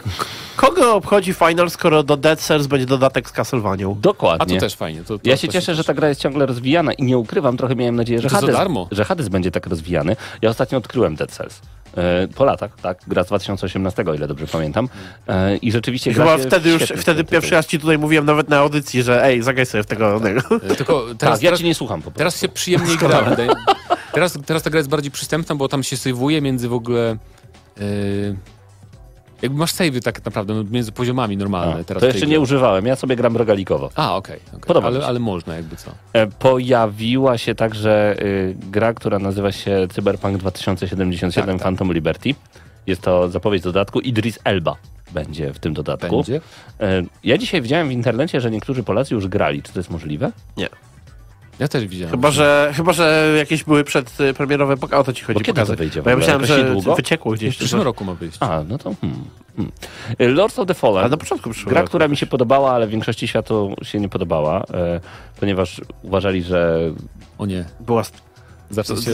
[0.55, 3.91] kogo obchodzi Final, skoro do Dead Cells będzie dodatek z Castlevanią?
[3.91, 4.55] A Dokładnie.
[4.55, 5.03] to też fajnie.
[5.03, 7.75] To, to, Ja się cieszę, że ta gra jest ciągle rozwijana i nie ukrywam, trochę
[7.75, 8.87] miałem nadzieję, że To za Hades, darmo.
[8.91, 10.15] że Hades będzie tak rozwijany.
[10.41, 11.61] Ja ostatnio odkryłem Dead Cells.
[11.97, 12.97] E, po latach, tak?
[13.07, 14.89] Gra z 2018, o ile dobrze pamiętam.
[15.27, 19.03] E, I rzeczywiście chyba wtedy już, wtedy pierwszy raz ci tutaj mówiłem nawet na audycji,
[19.03, 20.19] że ej, zagraj sobie w tego.
[20.19, 20.41] tego.
[20.55, 22.17] E, Tylko teraz, Tak, ja teraz, cię nie słucham po prostu.
[22.17, 23.25] teraz się przyjemniej gra.
[24.13, 27.09] Teraz, teraz ta gra jest bardziej przystępna, bo tam się sejwuje między w ogóle...
[27.11, 28.54] e,
[29.45, 31.81] jakby masz savey tak naprawdę no, między poziomami normalne.
[31.81, 33.89] A, teraz to jeszcze nie używałem, ja sobie gram rogalikowo.
[33.95, 34.39] A, okej.
[34.67, 35.07] Podoba mi ale, się.
[35.07, 35.91] ale można jakby co.
[36.13, 41.63] E, pojawiła się także y, gra, która nazywa się Cyberpunk 2077 Tak, tak.
[41.63, 42.35] Phantom Liberty.
[42.87, 43.99] Jest to zapowiedź dodatku.
[43.99, 44.75] Idris Elba
[45.11, 46.15] będzie w tym dodatku.
[46.15, 46.41] Będzie?
[46.79, 49.63] E, ja dzisiaj widziałem w internecie, że niektórzy Polacy już grali.
[49.63, 50.31] Czy to jest możliwe?
[50.57, 50.69] Nie.
[51.59, 52.11] Ja też widziałem.
[52.11, 55.01] Chyba, że, chyba, że jakieś były przedpremierowe pokazy.
[55.01, 55.71] O to ci chodzi Bo kiedy pokazy.
[55.73, 56.95] to wyjdzie w Bo ja myślałem, że niedługo?
[56.95, 57.57] wyciekło w gdzieś.
[57.57, 58.37] przyszłym roku ma wyjść.
[58.39, 58.93] A, no to...
[59.01, 59.23] Hmm,
[59.55, 59.71] hmm.
[60.19, 60.97] E, Lords of the Fallen.
[60.99, 61.69] Ale na początku przyszło.
[61.69, 64.99] Gra, która mi się podobała, ale większości światu się nie podobała, e,
[65.39, 66.79] ponieważ uważali, że
[67.37, 67.65] O nie.
[67.79, 68.03] Była...
[68.75, 69.11] Zawsze się...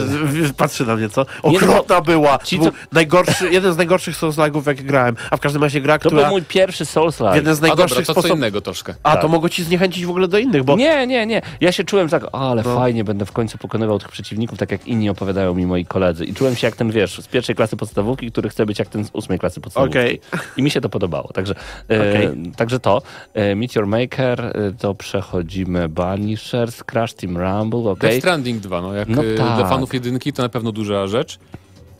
[0.56, 1.26] Patrzy na mnie, co?
[1.44, 2.38] Nie, Okropna była!
[2.38, 5.16] Ci, co- najgorszy, jeden z najgorszych Souls-like'ów, jakie grałem.
[5.30, 6.22] A w każdym razie gra, to która...
[6.22, 7.34] był mój pierwszy Souls-like.
[7.34, 8.94] Jeden z A dobra, najgorszych to co innego troszkę.
[9.02, 9.22] A, Tak.
[9.22, 10.76] to mogło ci zniechęcić w ogóle do innych, bo...
[10.76, 11.42] Nie, nie, nie.
[11.60, 12.74] Ja się czułem tak, o, ale No.
[12.76, 16.24] fajnie, będę w końcu pokonywał tych przeciwników, tak jak inni opowiadają mi moi koledzy.
[16.24, 19.04] I czułem się jak ten, wiesz, z pierwszej klasy podstawówki, który chce być jak ten
[19.04, 19.98] z ósmej klasy podstawówki.
[19.98, 20.20] Okej.
[20.56, 21.28] I mi się to podobało.
[21.32, 21.54] Także,
[21.90, 22.52] e, Okej.
[22.56, 23.02] także to.
[23.34, 28.20] E, Meteor Maker, e, to przechodzimy Banishers, Crash Team Rumble, Death okej.
[28.20, 29.60] Stranding 2, no jak No e, tak.
[29.60, 31.38] dla fanów jedynki to na pewno duża rzecz.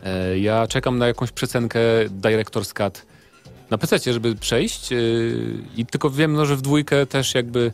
[0.04, 1.80] E, Ja czekam na jakąś przecenkę
[2.20, 3.06] Director's Cut
[3.70, 7.72] na PC, żeby przejść yy, i tylko wiem, no, że w dwójkę też jakby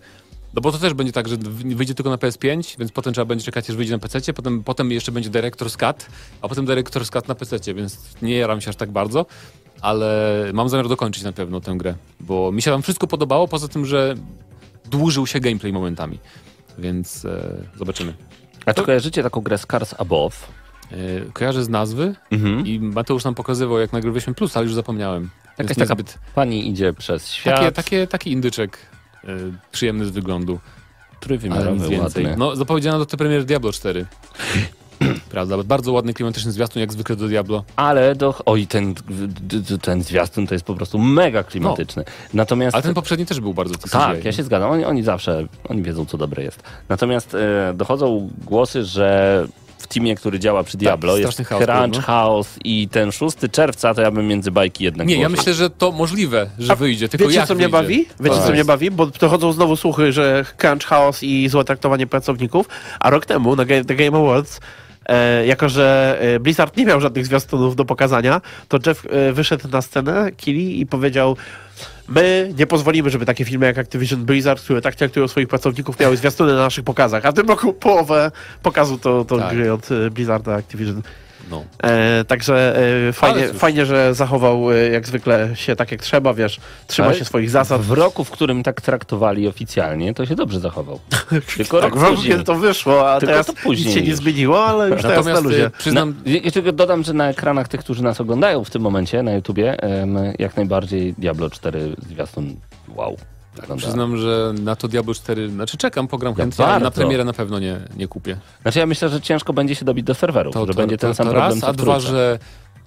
[0.54, 3.44] no bo to też będzie tak, że wyjdzie tylko na PS5, więc potem trzeba będzie
[3.44, 6.06] czekać, aż wyjdzie na PC, potem, potem jeszcze będzie Director's Cut,
[6.42, 9.26] a potem Director's Cut na PC, więc nie jaram się aż tak bardzo,
[9.80, 13.68] ale mam zamiar dokończyć na pewno tę grę, bo mi się tam wszystko podobało, poza
[13.68, 14.14] tym, że
[14.90, 16.18] dłużył się gameplay momentami,
[16.78, 18.14] więc e, zobaczymy.
[18.70, 20.46] A czy kojarzycie taką grę Scars Above?
[20.92, 20.96] E,
[21.33, 22.66] kojarzę z nazwy Mhm.
[22.66, 25.31] i Mateusz nam pokazywał, jak nagrywaliśmy plus, ale już zapomniałem.
[25.59, 28.78] Jakaś taka niezbyt- pani idzie przez świat, takie, takie, taki indyczek
[29.24, 29.28] e,
[29.72, 30.59] przyjemny z wyglądu.
[31.20, 32.35] Trójwymiarowy, ładny.
[32.37, 34.07] No, zapowiedziano do tej premiery Diablo 4.
[35.30, 37.64] Prawda, bardzo ładny, klimatyczny zwiastun, jak zwykle do Diablo.
[37.76, 38.34] Ale do...
[38.46, 38.94] Oj, ten,
[39.82, 42.04] ten zwiastun to jest po prostu mega klimatyczny.
[42.34, 42.74] Natomiast...
[42.74, 43.90] Ale ten poprzedni też był bardzo CGI.
[43.90, 44.70] Tak, ja się zgadzam.
[44.70, 46.62] Oni, oni zawsze, oni wiedzą, co dobre jest.
[46.88, 49.46] Natomiast e, dochodzą głosy, że
[49.78, 52.06] w teamie, który działa przy Diablo jest straszny chaos Crunch był, no.
[52.06, 55.37] House i ten 6 czerwca to ja bym między bajki jednak Nie, ja włożył.
[55.37, 58.06] myślę, że to możliwe, że wyjdzie, tylko Wiecie, jak co mnie bawi?
[58.20, 58.90] Wiecie, To co mnie jest- bawi?
[58.90, 62.68] Bo dochodzą znowu słuchy, że crunch, chaos i złe traktowanie pracowników,
[63.00, 64.61] a rok temu na Game Awards
[65.46, 69.82] jako, że e, Blizzard nie miał żadnych zwiastunów do pokazania, to Jeff e, wyszedł na
[69.82, 71.36] scenę, Kili, i powiedział
[72.08, 76.16] my nie pozwolimy, żeby takie firmy jak Activision Blizzard, które tak traktują swoich pracowników, miały
[76.16, 77.26] zwiastuny na naszych pokazach.
[77.26, 78.30] A w tym roku połowę
[78.62, 79.54] pokazu to, to Tak.
[79.54, 81.02] gry od e, Blizzarda Activision.
[81.50, 81.64] No.
[81.82, 82.76] E, także
[83.08, 87.16] e, fajnie, fajnie, że zachował e, jak zwykle się tak jak trzeba, wiesz, trzyma Ale
[87.16, 87.80] się swoich zasad.
[87.82, 91.00] W roku, w którym tak traktowali oficjalnie, to się dobrze zachował.
[91.56, 92.44] Tylko Tak, rok później.
[92.44, 94.18] to wyszło, a Tylko teraz to później nic się nie już.
[94.18, 95.66] zmieniło, ale już teraz na Natomiast luzie.
[95.66, 98.82] e, przyznam, Na, ja tylko dodam, że na ekranach tych, którzy nas oglądają w tym
[98.82, 102.56] momencie na YouTubie, em, jak najbardziej Diablo 4 zwiastun
[102.88, 103.16] wow.
[103.60, 103.82] Wygląda.
[103.82, 107.32] przyznam, że na to Diablo 4, znaczy czekam, pogram Ja chętnie, ale na premierę na
[107.32, 108.36] pewno nie, nie kupię.
[108.62, 111.32] Znaczy ja myślę, że ciężko będzie się dobić do serwerów, że będzie ten sam to
[111.32, 112.38] problem raz, a dwa, że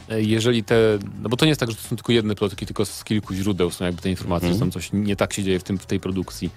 [0.09, 0.75] jeżeli te,
[1.23, 3.33] no bo to nie jest tak, że to są tylko jedne plotki, tylko z kilku
[3.33, 4.53] źródeł są jakby te informacje, Mhm.
[4.53, 6.49] że tam coś nie tak się dzieje w, tym, w tej produkcji.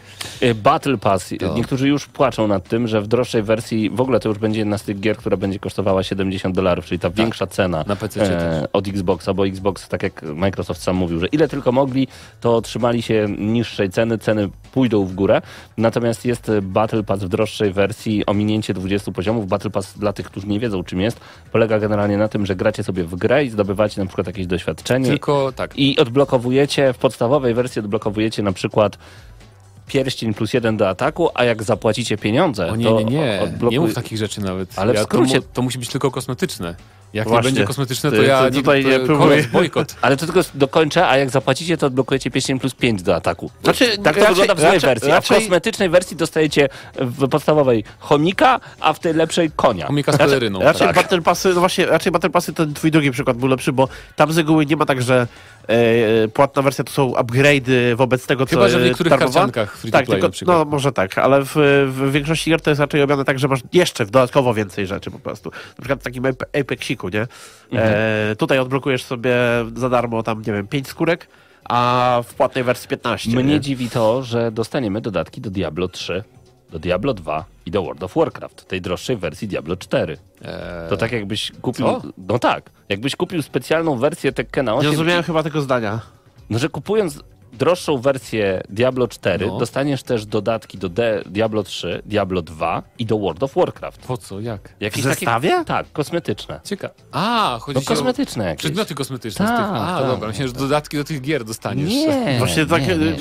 [0.42, 1.34] Y, Battle Pass.
[1.40, 4.58] To- Niektórzy już płaczą nad tym, że w droższej wersji w ogóle to już będzie
[4.58, 7.86] jedna z tych gier, która będzie kosztowała 70 dolarów, czyli ta większa cena Tak.
[7.86, 11.72] Na PC e, od Xboxa, bo Xbox, tak jak Microsoft sam mówił, że ile tylko
[11.72, 12.08] mogli,
[12.40, 15.42] to trzymali się niższej ceny, ceny pójdą w górę.
[15.76, 19.48] Natomiast jest e, Battle Pass w droższej wersji, ominięcie 20 poziomów.
[19.48, 21.20] Battle Pass dla tych, którzy nie wiedzą czym jest,
[21.52, 25.06] polega generalnie na tym, że gracie sobie w grę i zdobywacie na przykład jakieś doświadczenie
[25.08, 28.98] Tylko tak, i odblokowujecie, w podstawowej wersji odblokowujecie na przykład
[29.86, 33.70] pierścień plus jeden do ataku, a jak zapłacicie pieniądze, o nie, to nie, nie, odblokuj-
[33.70, 34.78] nie mów takich rzeczy nawet.
[34.78, 36.74] Ale w ja, skrócie- To, mu, to musi być tylko kosmetyczne.
[37.14, 37.50] Jak Właśnie.
[37.50, 39.28] nie będzie kosmetyczne, to ja tutaj nie to- próbuj.
[39.28, 39.96] koniec, bojkot.
[40.02, 43.50] Ale to tylko dokończę, a jak zapłacicie, to odblokujecie pierścień plus 5 do ataku.
[43.64, 46.68] Znaczy, tak to raczej- wygląda w złej raczej- wersji, a w raczej- kosmetycznej wersji dostajecie
[46.94, 49.86] w podstawowej chomika, a w tej lepszej konia.
[49.86, 50.60] Komika z peleryną.
[50.60, 50.96] Raczej tak.
[50.96, 54.32] Battle Passy, no właśnie, raczej Battle Passy ten twój drugi przykład był lepszy, bo tam
[54.32, 55.26] z reguły nie ma tak, że
[56.34, 59.32] płatna wersja to są upgrade'y wobec tego, co Chyba, że w e, niektórych darmowa.
[59.32, 61.54] karciankach free to Tak, play tylko, no może tak, ale w,
[61.88, 65.18] w większości gier to jest raczej robione tak, że masz jeszcze dodatkowo więcej rzeczy po
[65.18, 65.50] prostu.
[65.50, 67.26] Na przykład w takim Ape- Apexiku, nie?
[67.72, 67.94] Mhm.
[68.32, 69.34] E, tutaj odblokujesz sobie
[69.76, 71.28] za darmo tam, nie wiem, 5 skórek,
[71.64, 73.30] a w płatnej wersji 15.
[73.30, 73.60] Mnie nie?
[73.60, 76.24] dziwi to, że dostaniemy dodatki do Diablo 3,
[76.70, 80.12] do Diablo 2 i do World of Warcraft, tej droższej wersji Diablo 4.
[80.42, 81.86] Eee, To tak jakbyś kupił...
[81.86, 82.02] Co?
[82.18, 86.00] No tak, jakbyś kupił specjalną wersję Tekkena Nie 8 rozumiałem chyba tego zdania.
[86.50, 87.20] No, że kupując
[87.58, 89.58] droższą wersję Diablo 4, No.
[89.58, 94.00] dostaniesz też dodatki do D Diablo 3, Diablo 2 i do World of Warcraft.
[94.06, 94.74] po co, jak?
[94.80, 95.50] Jakieś W zestawie?
[95.50, 96.60] Takie, tak, kosmetyczne.
[96.64, 96.94] Ciekawe.
[97.12, 98.58] A, chodzi No o kosmetyczne jakieś.
[98.64, 99.46] przedmioty kosmetyczne.
[99.46, 99.66] z Tak, tych.
[99.82, 100.06] A, tak.
[100.06, 101.88] dobra, myślałem, że dodatki do tych gier dostaniesz.
[101.90, 103.16] Nie, Właśnie tak, nie, nie.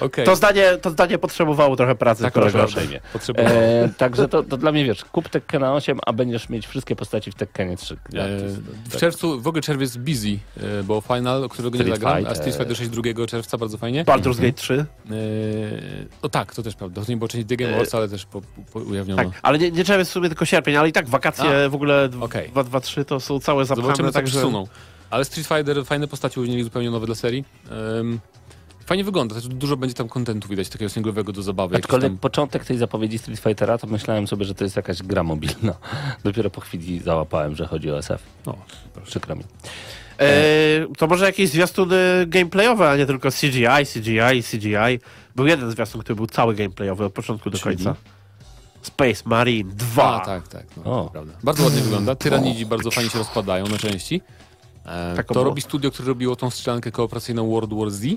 [0.00, 0.24] Okej.
[0.26, 2.22] To, zdanie, to zdanie potrzebowało trochę pracy.
[2.22, 2.52] Tak, kolego.
[2.58, 2.72] proszę.
[2.74, 3.00] Proszę imię.
[3.12, 3.84] Potrzebowałem.
[3.84, 7.30] E, także to, to dla mnie, wiesz, kup Tekkena 8, a będziesz mieć wszystkie postaci
[7.30, 7.94] w Tekkenie 3.
[7.94, 7.98] E,
[8.90, 12.34] w czerwcu, w ogóle czerwiec busy, e, bo final, którego nie Street zagram, a.
[12.34, 14.04] Street Fighter 6 2 czerwca, bardzo fajnie.
[14.04, 14.74] Baldur's Gate 3.
[14.74, 14.84] E,
[16.22, 17.04] no tak, to też prawda.
[17.04, 19.24] To nie było część The Game Awards, ale też po, po, ujawniono.
[19.24, 22.08] Tak, ale nie, nie czerwiec w sumie tylko sierpień, ale i tak wakacje w ogóle
[22.20, 22.48] okej.
[22.48, 24.30] 2, 2, 3 to są całe zapchane, Zobaczymy, także...
[24.30, 24.66] przesuną.
[25.10, 27.44] Ale Street Fighter, fajne postacie uznali zupełnie nowe dla serii.
[28.00, 28.20] Em,
[28.86, 31.76] fajnie wygląda, też dużo będzie tam kontentu widać, takiego singlowego do zabawy.
[31.76, 32.18] Aczkolwiek tam...
[32.18, 35.74] początek tej zapowiedzi Street Fightera, to myślałem sobie, że to jest jakaś gra mobilna.
[36.24, 38.22] Dopiero po chwili załapałem, że chodzi o SF.
[38.46, 38.56] O,
[39.04, 39.44] Przykro mi.
[40.20, 40.26] E,
[40.98, 41.96] to może jakieś zwiastuny
[42.26, 45.00] gameplayowe, a nie tylko CGI, CGI, CGI.
[45.36, 47.76] Był jeden zwiastun, który był cały gameplayowy od początku do Czyli?
[47.76, 47.96] końca.
[48.82, 50.22] Space Marine 2.
[50.22, 50.66] A, tak, tak.
[50.84, 51.32] No, prawda.
[51.44, 52.14] Bardzo ładnie wygląda.
[52.14, 54.20] Tyranidzi bardzo fajnie się rozpadają na części.
[54.86, 55.44] E, Tak to było.
[55.44, 58.04] robi studio, które robiło tą strzelankę kooperacyjną World War Z.
[58.04, 58.16] E,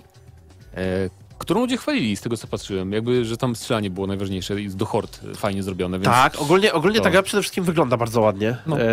[1.37, 2.91] którą ludzie chwalili z tego co patrzyłem.
[2.91, 5.97] Jakby, że tam strzelanie było najważniejsze i do hord fajnie zrobione.
[5.99, 8.57] Więc Tak, ogólnie, ogólnie to- ta gra przede wszystkim wygląda bardzo ładnie.
[8.67, 8.81] No.
[8.81, 8.85] E,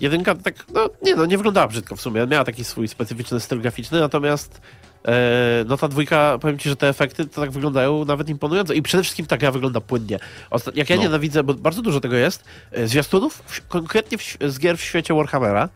[0.00, 2.26] jedynka tak, no nie no, nie wyglądała brzydko w sumie.
[2.26, 4.60] Miała taki swój specyficzny styl graficzny, natomiast
[5.08, 8.82] e, no ta dwójka, powiem ci, że te efekty to tak wyglądają nawet imponująco i
[8.82, 10.18] przede wszystkim ta gra wygląda płynnie.
[10.50, 11.02] Osta- jak ja No.
[11.02, 15.14] nienawidzę, bo bardzo dużo tego jest, e, zwiastunów, w, konkretnie w, z gier w świecie
[15.14, 15.68] Warhammera,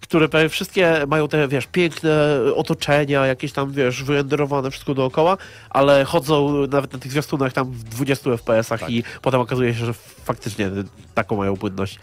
[0.00, 5.36] które prawie wszystkie mają te, wiesz, piękne otoczenia, jakieś tam, wiesz, wyrenderowane wszystko dookoła,
[5.70, 8.90] ale chodzą nawet na tych zwiastunach tam w 20 FPS-ach Tak.
[8.90, 9.92] i potem okazuje się, że
[10.24, 10.70] faktycznie
[11.14, 11.98] taką mają płynność.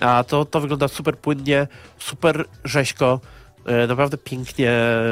[0.00, 1.66] A to, to wygląda super płynnie,
[1.98, 3.20] super rzeźko,
[3.66, 5.02] e, naprawdę pięknie e,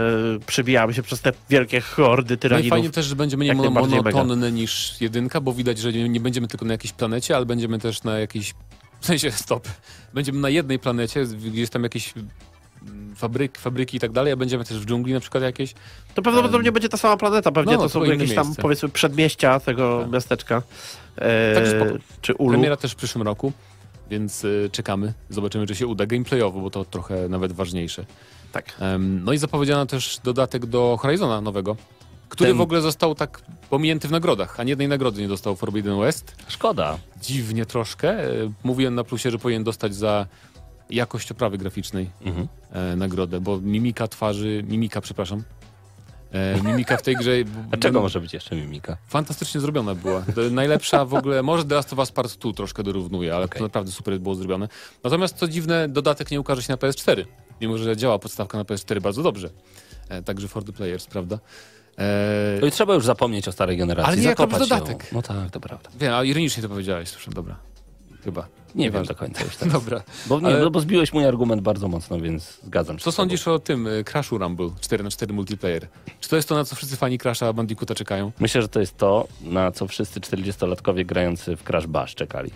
[0.46, 2.70] przebijamy się przez te wielkie hordy No i tyranidów.
[2.70, 4.10] fajnie też, że będzie mniej Jak mono- najbardziej mega.
[4.18, 7.78] monotonny niż jedynka, bo widać, że nie, nie będziemy tylko na jakiejś planecie, ale będziemy
[7.78, 8.54] też na jakiejś...
[9.00, 9.68] W sensie, stop.
[10.14, 12.14] Będziemy na jednej planecie, gdzie jest tam jakieś
[12.86, 15.74] mm, fabryk, fabryki i tak dalej, a będziemy też w dżungli na przykład jakieś.
[16.14, 18.62] To prawdopodobnie będzie ta sama planeta, pewnie No, to no, są jakieś tam, miejsce.
[18.62, 20.10] powiedzmy, przedmieścia tego Tak.
[20.12, 20.62] miasteczka.
[21.16, 22.04] E, Także spoko.
[22.20, 22.50] czy Ulu.
[22.50, 23.52] Premiera też w przyszłym roku,
[24.10, 25.12] więc y, czekamy.
[25.30, 28.04] Zobaczymy, czy się uda gameplayowo, bo to trochę nawet ważniejsze.
[28.52, 28.76] Tak.
[28.80, 31.76] Em, no i zapowiedziano też dodatek do Horizona nowego,
[32.28, 34.60] który Ten- w ogóle został tak pominięty w nagrodach.
[34.60, 36.36] Ani jednej nagrody nie dostał Forbidden West.
[36.48, 36.98] Szkoda.
[37.22, 38.10] Dziwnie troszkę.
[38.24, 40.26] E, Mówiłem na plusie, że powinien dostać za
[40.90, 42.48] jakość oprawy graficznej Mhm.
[42.72, 45.42] e, nagrodę, bo mimika twarzy, mimika, przepraszam.
[46.32, 47.30] E, mimika w tej grze
[47.72, 48.96] A czego może być jeszcze mimika?
[49.08, 50.24] fantastycznie zrobiona była.
[50.50, 53.58] Najlepsza w ogóle, może The Last of Us Part 2 troszkę dorównuje, ale Okej.
[53.58, 54.68] to naprawdę super było zrobione.
[55.04, 57.24] Natomiast co dziwne, dodatek nie ukaże się na PS4,
[57.60, 59.50] mimo że działa podstawka na PS4 bardzo dobrze.
[60.08, 61.38] E, także for the players, prawda?
[61.98, 64.12] E, No i trzeba już zapomnieć o starej generacji.
[64.12, 65.02] Ale nie, jako dodatek.
[65.02, 65.08] Ją.
[65.12, 65.90] No tak, to prawda.
[66.00, 67.56] wiem, a ironicznie to powiedziałeś, słyszę, dobra.
[68.24, 68.40] Chyba.
[68.74, 69.14] Nie wiem Nieważne.
[69.14, 69.72] do końca już teraz.
[69.74, 70.02] Dobra.
[70.26, 73.04] Bo, nie, Ale- no, bo zbiłeś mój argument bardzo mocno, więc zgadzam się.
[73.04, 75.86] Co sądzisz o tym y, Crashu Rumble 4 na 4 multiplayer?
[76.20, 78.32] Czy to jest to, na co wszyscy fani Crasha Bandicoota czekają?
[78.40, 82.50] Myślę, że to jest to, na co wszyscy 40-latkowie grający w Crash Bash czekali.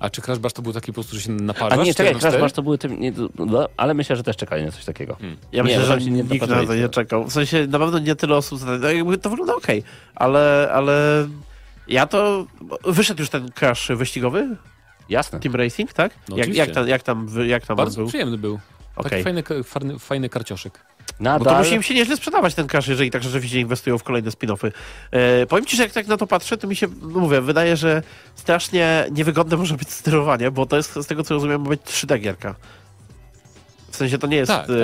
[0.00, 1.86] A czy Crash Bash to był taki po prostu, że się A naparzasz?
[1.86, 2.42] nie, 4 czekaj, Crash 4?
[2.42, 3.00] Bash to były tym...
[3.00, 5.16] Nie, no, ale myślę, że też czekali na coś takiego.
[5.20, 7.24] Ja Nie, myślę, że tam się nie nikt na to nie czekał.
[7.24, 8.60] W sensie na pewno nie tyle osób.
[8.80, 9.82] No, jakby to wygląda okej,
[10.14, 11.28] ale, ale
[11.88, 12.46] ja to.
[12.84, 14.56] Wyszedł już ten crash wyścigowy?
[15.08, 15.40] Jasne.
[15.40, 16.12] Team Racing, tak?
[16.28, 18.08] No jak, jak, tam, jak tam, jak tam on Bardzo był?
[18.08, 18.58] przyjemny był.
[18.96, 19.22] Taki Okej.
[19.22, 20.28] fajny, ka- fajny, fajny
[21.12, 21.38] karcioszek.
[21.38, 21.64] Bo to Nadal...
[21.64, 24.72] musi im się nieźle sprzedawać ten crash, jeżeli tak rzeczywiście inwestują w kolejne spin-offy.
[25.10, 27.76] E, powiem ci, że jak tak na to patrzę, to mi się, no mówię, wydaje,
[27.76, 28.02] że
[28.34, 32.18] strasznie niewygodne może być sterowanie, bo to jest, z tego co rozumiem, ma być 3D
[32.20, 32.54] gierka.
[33.90, 34.76] W sensie to nie jest, Tak, tak.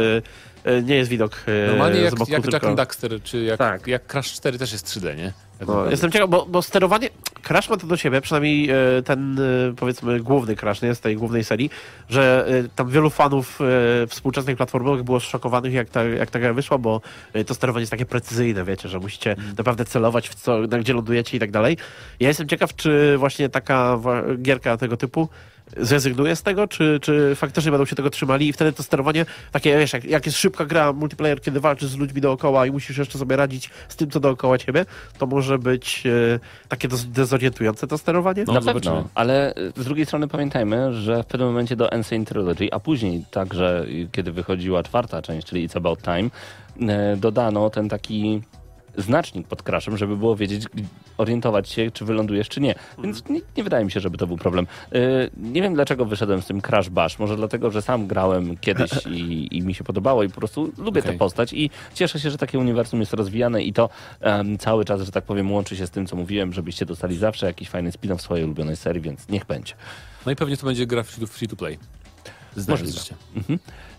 [0.66, 2.56] e, e, nie jest widok e, Normalnie z jak, boku, jak tylko...
[2.56, 3.86] Jack and Daxter, czy jak, Tak.
[3.86, 5.32] jak Crash 4 też jest 3D, nie?
[5.66, 7.08] No, jestem ciekaw, bo, bo sterowanie.
[7.42, 8.74] Crash ma to do siebie, przynajmniej e,
[9.04, 11.70] ten e, powiedzmy główny Crash, nie z tej głównej serii,
[12.08, 13.58] że e, tam wielu fanów
[14.08, 17.00] współczesnych platformowych było szokowanych, jak ta, jak ta gra wyszła, bo
[17.46, 19.54] to sterowanie jest takie precyzyjne, wiecie, że musicie Mhm.
[19.56, 21.76] naprawdę celować w co, na gdzie lądujecie i tak dalej.
[22.20, 23.98] Ja jestem ciekaw, czy właśnie taka
[24.42, 25.28] gierka tego typu
[25.76, 29.78] zrezygnuje z tego, czy, czy faktycznie będą się tego trzymali i wtedy to sterowanie takie,
[29.78, 33.18] wiesz, jak, jak jest szybka gra multiplayer, kiedy walczysz z ludźmi dookoła i musisz jeszcze
[33.18, 34.84] sobie radzić z tym, co dookoła ciebie,
[35.18, 38.44] to może być e, takie dosyć dezorientujące to sterowanie.
[38.46, 38.94] No, Na zobaczymy.
[38.94, 43.24] pewno, ale z drugiej strony pamiętajmy, że w pewnym momencie do Insane Trilogy, a później
[43.30, 46.30] także, kiedy wychodziła czwarta część, czyli It's About Time,
[47.14, 48.42] y, dodano ten taki
[48.96, 50.64] znacznik pod crashem, żeby było wiedzieć,
[51.18, 52.74] orientować się, czy wylądujesz, czy nie.
[52.98, 54.66] Więc nie, nie wydaje mi się, żeby to był problem.
[54.94, 57.18] Y, nie wiem, dlaczego wyszedłem z tym Crash Bash.
[57.18, 61.02] Może dlatego, że sam grałem kiedyś i, i mi się podobało i po prostu lubię
[61.02, 61.18] tę Okej.
[61.18, 63.88] postać i cieszę się, że takie uniwersum jest rozwijane i to
[64.20, 67.46] em, cały czas, że tak powiem, łączy się z tym, co mówiłem, żebyście dostali zawsze
[67.46, 69.74] jakiś fajny spin-off swojej ulubionej serii, więc niech będzie.
[70.26, 71.78] No i pewnie to będzie gra free to, free to play.
[72.56, 73.04] Zdarzy Możliwe.
[73.06, 73.14] się.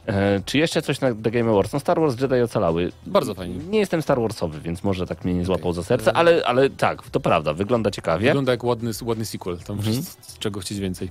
[0.07, 1.73] E, czy jeszcze coś na The Game Awards?
[1.73, 2.91] No Star Wars Jedi ocalały.
[3.05, 3.55] Bardzo fajnie.
[3.57, 7.09] Nie jestem Star Warsowy, więc może tak mnie nie złapał za serce, ale, ale tak,
[7.09, 8.25] to prawda, wygląda ciekawie.
[8.27, 9.57] Wygląda jak ładny, ładny sequel.
[9.57, 10.03] Tam Mhm.
[10.21, 11.09] z czego chcieć więcej.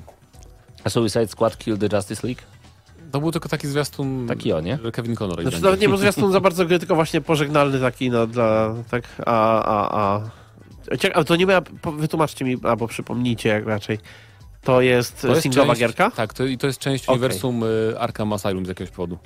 [0.84, 2.40] A Suicide Squad Kill the Justice League?
[3.12, 4.78] To był tylko taki zwiastun, Taki o, nie?
[4.92, 5.64] Kevin Conroy Znaczy będzie.
[5.64, 9.62] nawet nie był zwiastun za bardzo gry, tylko właśnie pożegnalny taki, no dla, tak, a,
[9.62, 10.20] a, a.
[10.96, 11.46] Cieka- ale to nie
[11.82, 13.98] po- wytłumaczcie mi, albo przypomnijcie jak raczej.
[14.64, 16.10] To jest, To jest singlowa część, gierka?
[16.10, 17.14] Tak, to, i to jest część Okej.
[17.14, 19.18] uniwersum y, Arkham Asylum z jakiegoś powodu.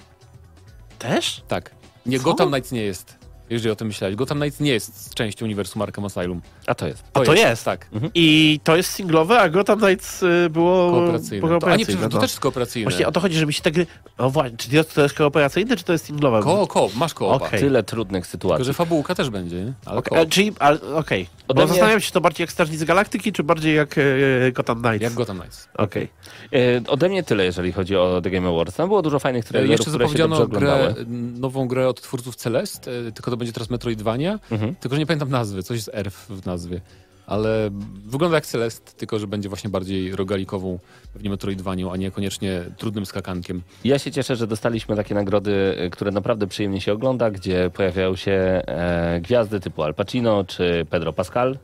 [0.99, 1.43] Też?
[1.49, 1.71] Tak.
[2.07, 2.25] Nie, Co?
[2.25, 3.18] Gotham Knights nie jest.
[3.51, 4.17] Jeżeli o tym myślałeś.
[4.17, 6.41] Gotham Knights nie jest częścią uniwersum Arkham Asylum.
[6.67, 7.03] A to jest.
[7.15, 7.65] A to jest?
[7.65, 7.87] Tak.
[8.15, 11.47] I to jest singlowe, a Gotham Knights y, było Kooperacyjne.
[11.49, 12.21] było To, a nie, kooperacyjne, przecież to no.
[12.21, 12.91] też jest kooperacyjne.
[12.91, 13.87] Właśnie o to chodzi, żeby się te gry...
[14.19, 16.41] No właśnie, czy to jest- to jest kooperacyjne, czy to jest singlowe?
[16.43, 17.47] Ko, ko, masz koopa.
[17.47, 17.61] Okej.
[17.61, 18.65] Tyle trudnych Tylko, sytuacji.
[18.65, 19.73] że fabułka też będzie?
[19.87, 20.53] Ale e, czyli,
[20.95, 21.27] okej.
[21.49, 24.03] Ode Bo mnie- zastanawiam się, czy to bardziej jak Strażnicy Galaktyki, czy bardziej jak e,
[24.53, 25.03] Gotham Knights.
[25.03, 25.69] Jak Gotham Knights.
[25.75, 26.09] Okej.
[26.53, 26.59] E,
[26.89, 28.77] ode mnie tyle, jeżeli chodzi o The Game Awards.
[28.77, 30.95] Tam było dużo fajnych trailerów, Jeszcze które zapowiedziano grę,
[31.39, 34.75] nową grę od twórców Celest, e, tylko będzie teraz Metroidvania, Mhm.
[34.75, 36.81] tylko że nie pamiętam nazwy, coś z R w nazwie.
[37.27, 37.71] Ale
[38.07, 40.79] wygląda jak Celest, tylko że będzie właśnie bardziej rogalikową,
[41.13, 43.63] pewnie Metroidvanią, a nie koniecznie trudnym skakankiem.
[43.85, 48.17] Ja się cieszę, że dostaliśmy takie nagrody, y, które naprawdę przyjemnie się ogląda, gdzie pojawiają
[48.17, 51.59] się e, gwiazdy typu Al Pacino czy Pedro Pascal.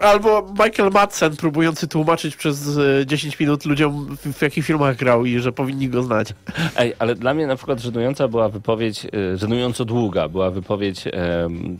[0.00, 5.24] Albo Michael Madsen próbujący tłumaczyć przez e, 10 minut ludziom, w, w jakich filmach grał
[5.24, 6.34] i że powinni go znać.
[6.76, 11.04] Ej, ale dla mnie na przykład żenująca była wypowiedź, y, żenująco długa była wypowiedź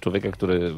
[0.01, 0.75] człowieka, który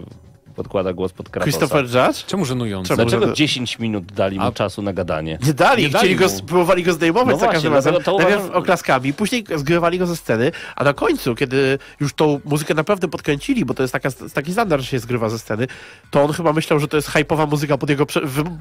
[0.61, 1.45] podkłada głos pod Kratosa.
[1.59, 2.25] Christopher Judge?
[2.27, 2.89] Czemu żenujące?
[2.89, 2.97] Czemu?
[2.97, 5.39] Dlaczego Może- 10 minut dali mu A- czasu na gadanie?
[5.47, 7.95] Nie dali, Nie chcieli dali go, próbowali go zdejmować No za każdym razem.
[8.05, 12.41] to Najpierw uważam- oklaskami, później zgrywali go ze sceny, a na końcu, kiedy już tą
[12.45, 15.67] muzykę naprawdę podkręcili, bo to jest taka, taki standard, że się zgrywa ze sceny,
[16.11, 18.07] to on chyba myślał, że to jest hypowa muzyka pod jego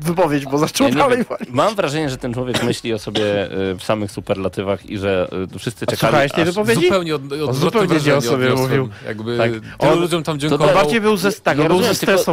[0.01, 1.49] wypowiedź, bo zaczął Ja dalej walić.
[1.49, 5.59] Mam wrażenie, że ten człowiek myśli o sobie y, w samych superlatywach i że y,
[5.59, 5.99] wszyscy A czekali.
[6.11, 6.81] słuchałeś tej wypowiedzi?
[6.83, 8.89] Zupełnie od, odwrotne zupełnie nie o sobie mówił.
[9.07, 9.51] Jakby Tak.
[9.79, 10.67] On- ludziom tam to dziękował.
[10.67, 12.23] On bardziej był, ze, tak, Ja był rozumiem, tylko-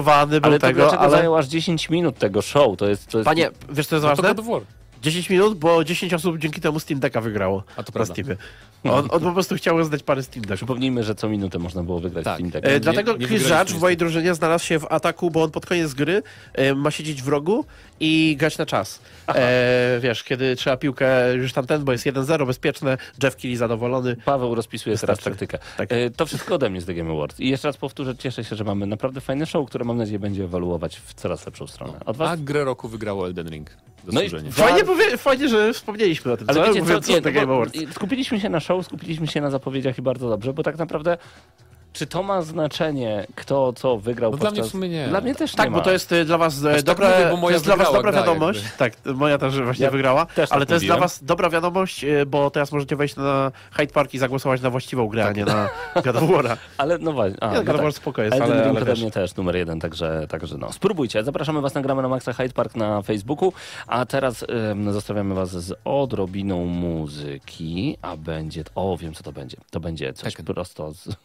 [0.41, 1.11] był Ale to tego, dlaczego ale...
[1.11, 2.77] zajęło aż 10 minut tego show?
[2.77, 3.25] To jest, to jest...
[3.27, 4.29] Panie, wiesz co jest No to ważne?
[4.35, 4.63] God of War.
[5.03, 7.63] 10 minut, bo 10 osób dzięki temu Steam Decka wygrało.
[7.77, 8.15] A to prawda.
[8.15, 8.37] Steamie.
[8.85, 10.57] On, on po prostu chciał rozdać parę Steam Decków.
[10.57, 12.35] Przypomnijmy, że co minutę można było wygrać Tak.
[12.37, 12.67] Steam Deck.
[12.67, 15.67] E, dlatego nie Chris Judge w mojej drużynie znalazł się w ataku, bo on pod
[15.67, 16.23] koniec gry
[16.55, 17.65] e, ma siedzieć w rogu
[18.01, 19.01] i grać na czas.
[19.29, 24.17] E, wiesz, kiedy trzeba piłkę już tamten, bo jest 1-0, bezpieczne, Jeff Kelly zadowolony.
[24.25, 25.39] Paweł rozpisuje teraz Wystarczy.
[25.39, 25.59] taktykę.
[25.77, 25.93] Tak.
[25.93, 27.41] E, To wszystko ode mnie z The Game Awards.
[27.41, 30.45] I jeszcze raz powtórzę, cieszę się, że mamy naprawdę fajne show, które mam nadzieję będzie
[30.45, 31.93] ewoluować w coraz lepszą stronę.
[32.07, 32.31] Od was?
[32.31, 33.71] A grę roku wygrało Elden Ring.
[34.13, 36.73] No i- Fajnie, powie, fajnie, że wspomnieliśmy o tym, Ale co?
[36.75, 37.81] wiecie co, nie, no Game Awards.
[37.91, 41.19] skupiliśmy się na show, skupiliśmy się na zapowiedziach i bardzo dobrze, bo tak naprawdę
[41.97, 44.65] czy to ma znaczenie, kto co wygrał No dla podczas...
[44.65, 45.09] mnie w sumie nie.
[45.09, 45.85] Dla mnie też Tak, nie bo ma.
[45.85, 48.63] to jest dla was e, tak dobra, mówię, to jest dla was dobra gra wiadomość.
[48.63, 48.79] jakby.
[48.79, 52.05] Tak, moja też właśnie Ja wygrała, też ale tak to jest dla was dobra wiadomość,
[52.05, 55.45] e, bo teraz możecie wejść na Hyde Park i zagłosować na właściwą grę, a nie
[55.45, 55.69] na
[56.05, 56.17] God.
[56.79, 57.43] Ale no właśnie.
[57.43, 57.83] A, Nie, no God of tak.
[57.85, 60.73] War spoko jest, Elden ale, ale ode mnie też numer jeden, także, także no.
[60.73, 61.25] Spróbujcie.
[61.25, 63.53] Zapraszamy was na gramy na Maxa Hyde Park na Facebooku,
[63.87, 69.57] a teraz ym, zostawiamy was z odrobiną muzyki, a będzie, o wiem co to będzie.
[69.71, 70.55] To będzie coś Tekken.
[70.55, 71.09] prosto z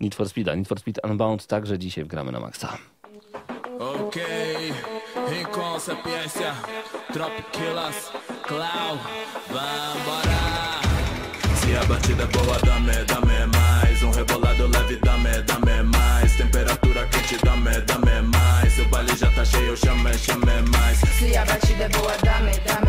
[0.00, 0.54] Need for Speeda.
[0.56, 2.78] Need for Speed Unbound także dzisiaj w gramy na Maxa.
[3.78, 4.22] Ok,
[5.32, 6.54] em consequência,
[7.12, 8.10] Trop Killers,
[8.42, 8.98] Clau,
[9.48, 10.80] vambora.
[11.54, 14.02] Se a batida é boa, dame, dame mais.
[14.02, 15.00] Um rebolado leve,
[15.84, 16.36] mais.
[16.36, 17.38] Temperatura quente,
[18.22, 18.72] mais.
[18.72, 20.98] Seu baile já tá cheio, chame, chame mais.
[20.98, 22.85] Se a batida é boa, dame, dame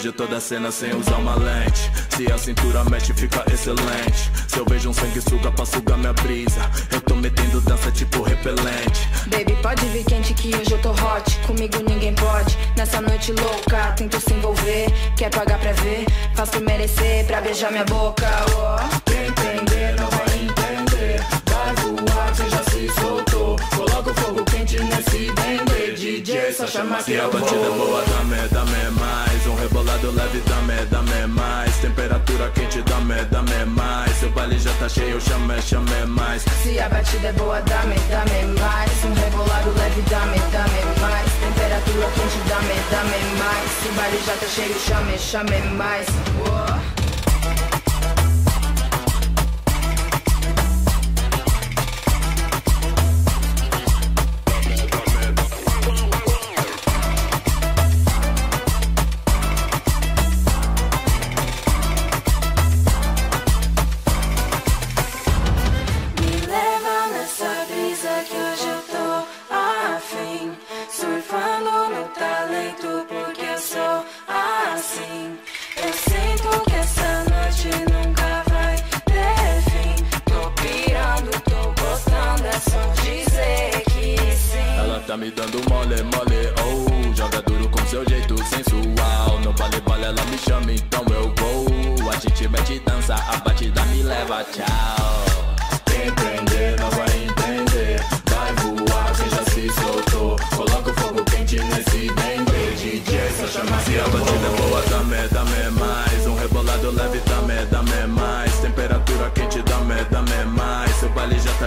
[0.00, 1.90] vejo toda a cena sem usar uma lente.
[2.16, 4.30] Se a cintura mexe, fica excelente.
[4.48, 9.06] Se eu vejo um sanguessuga pra sugar minha brisa, eu tô metendo dança tipo repelente.
[9.26, 11.36] Baby, pode vir quente que hoje eu tô hot.
[11.46, 12.56] Comigo ninguém pode.
[12.78, 14.86] Nessa noite louca, tento se envolver.
[15.18, 16.06] Quer pagar pra ver?
[16.34, 18.26] Faço merecer pra beijar minha boca.
[18.56, 19.00] Oh.
[19.04, 21.20] Quem entender não vai entender.
[21.44, 23.56] Vai voar, você já se soltou.
[23.76, 25.92] Coloca o fogo quente nesse dendê.
[25.92, 28.79] DJ, só chama que a batida é boa, dame, dame mais.
[30.00, 31.76] Um rebolado leve, dame, dame mais.
[31.76, 34.16] Temperatura quente, dame, dame mais.
[34.16, 36.42] Seu baile já tá cheio, chame, chame mais.
[36.62, 39.04] Se a batida é boa, dame, dame mais.
[39.04, 41.30] Um rebolado leve, dame, dame mais.
[41.40, 43.70] Temperatura quente, dame, dame mais.
[43.82, 46.06] Se o baile já tá cheio, chame, chame mais.
[46.46, 46.99] Oh.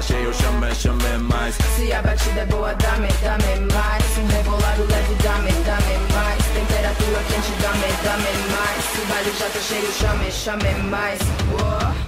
[0.04, 4.18] Cheio, chame, chame mais Se a batida é boa, dame, dame mais.
[4.18, 6.44] Um rebolado leve, dame, dame mais.
[6.54, 8.84] Temperatura quente, dame, dame mais.
[8.84, 11.20] Se o baile já tá cheio, chame, chame mais.
[11.60, 12.03] Oh.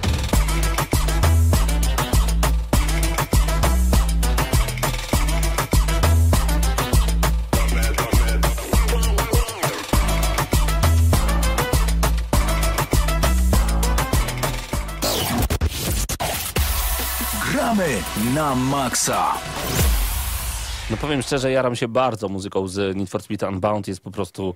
[18.36, 19.34] Na maksa.
[20.90, 23.88] No powiem szczerze, jaram się bardzo muzyką z Need for Speed Unbound.
[23.88, 24.54] Jest po prostu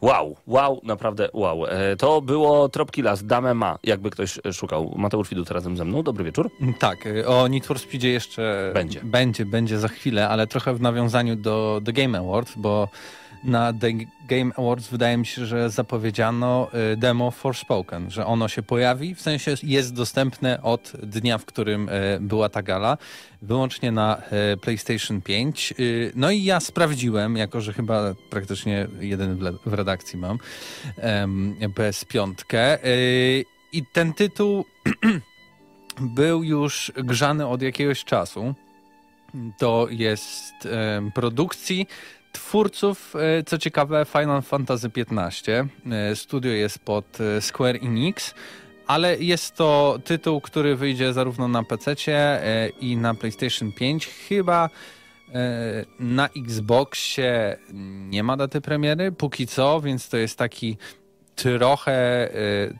[0.00, 1.66] wow, wow, naprawdę wow.
[1.66, 4.94] E, To było Tropki Las, Dame Ma, jakby ktoś e, szukał.
[4.96, 6.02] Mateusz Widut razem ze mną.
[6.02, 6.50] Dobry wieczór.
[6.78, 9.00] Tak, y, o Need for Speedzie jeszcze Będzie.
[9.04, 12.88] będzie, będzie za chwilę, ale trochę w nawiązaniu do The Game Awards, bo
[13.44, 13.92] na The
[14.28, 19.20] Game Awards wydaje mi się, że zapowiedziano y, demo Forspoken, że ono się pojawi, w
[19.20, 22.98] sensie jest dostępne od dnia, w którym y, była ta gala,
[23.42, 24.22] wyłącznie na
[24.52, 25.74] y, PlayStation 5.
[25.78, 29.36] Y, No i ja sprawdziłem, jako że chyba praktycznie jeden
[29.66, 30.38] w, redakcji mam
[30.96, 32.32] em, PS5.
[32.84, 34.64] y, I ten tytuł
[36.00, 38.54] był już grzany od jakiegoś czasu.
[39.58, 40.68] To jest
[41.14, 41.86] produkcji
[42.32, 45.68] twórców, e, co ciekawe, Final Fantasy XV.
[45.90, 48.34] E, Studio jest pod e, Square Enix,
[48.86, 51.94] ale jest to tytuł, który wyjdzie zarówno na PC
[52.80, 54.06] i na PlayStation 5.
[54.06, 54.70] Chyba
[56.00, 57.56] na Xboxie
[58.08, 60.76] nie ma daty premiery, póki co, więc to jest taki
[61.36, 62.28] trochę,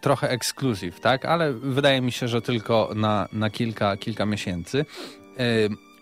[0.01, 1.25] trochę ekskluzyw, tak?
[1.25, 4.85] Ale wydaje mi się, że tylko na, na kilka, kilka miesięcy.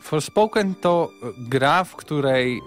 [0.00, 2.60] Forspoken to gra, w której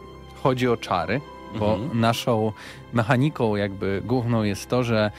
[0.43, 1.21] chodzi o czary,
[1.59, 1.99] bo Mhm.
[1.99, 2.51] naszą
[2.93, 5.11] mechaniką jakby główną jest to, że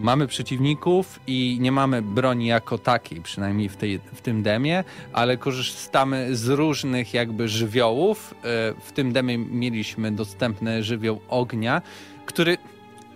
[0.00, 5.36] mamy przeciwników i nie mamy broni jako takiej, przynajmniej w, tej, w tym demie, ale
[5.36, 8.34] korzystamy z różnych jakby żywiołów.
[8.34, 11.82] Y, W tym demie mieliśmy dostępny żywioł ognia,
[12.26, 12.58] który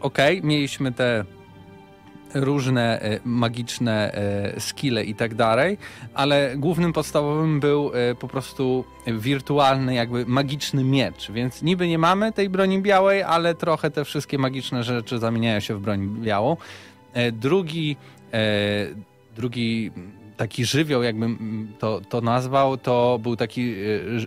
[0.00, 1.24] okej, mieliśmy te
[2.34, 5.78] różne e, magiczne e, skille i tak dalej,
[6.14, 12.32] ale głównym podstawowym był e, po prostu wirtualny, jakby magiczny miecz, więc niby nie mamy
[12.32, 16.56] tej broni białej, ale trochę te wszystkie magiczne rzeczy zamieniają się w broń białą.
[17.32, 17.96] Drugi,
[19.36, 19.90] drugi
[20.36, 23.74] taki żywioł, jakbym to, to nazwał, to był taki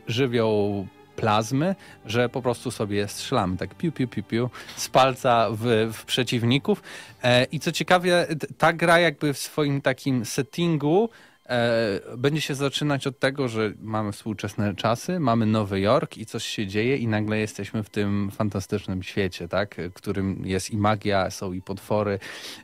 [0.08, 0.88] żywioł
[1.18, 6.06] plazmy, że po prostu sobie strzelamy tak piu, piu, piu, piu z palca w, w
[6.06, 6.84] przeciwników.
[7.24, 11.10] E, I co ciekawe, ta gra jakby w swoim takim settingu
[11.46, 16.44] e, będzie się zaczynać od tego, że mamy współczesne czasy, mamy Nowy Jork i coś
[16.46, 21.54] się dzieje i nagle jesteśmy w tym fantastycznym świecie, tak, którym jest i magia, są
[21.54, 22.20] i potwory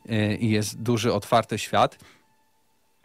[0.10, 1.97] e, i jest duży, otwarty świat.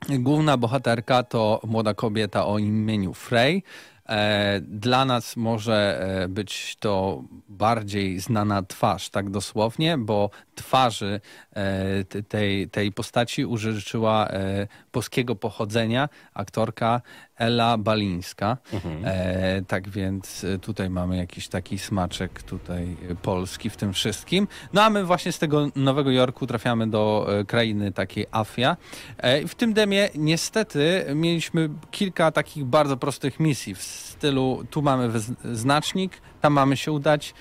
[0.09, 3.62] Główna bohaterka to młoda kobieta o imieniu Frey.
[4.09, 11.20] E, Dla nas może e, być to bardziej znana twarz, tak dosłownie, bo twarzy
[11.52, 17.00] e, tej, tej postaci użyczyła e, polskiego pochodzenia aktorka
[17.36, 18.56] Ela Balińska.
[19.04, 24.48] E, tak więc e, tutaj mamy jakiś taki smaczek tutaj e, polski w tym wszystkim.
[24.72, 28.76] No a my właśnie z tego Nowego Jorku trafiamy do e, krainy takiej Afia.
[29.16, 35.11] E, w tym demie niestety mieliśmy kilka takich bardzo prostych misji w stylu tu mamy
[35.52, 37.34] znacznik, tam mamy się udać,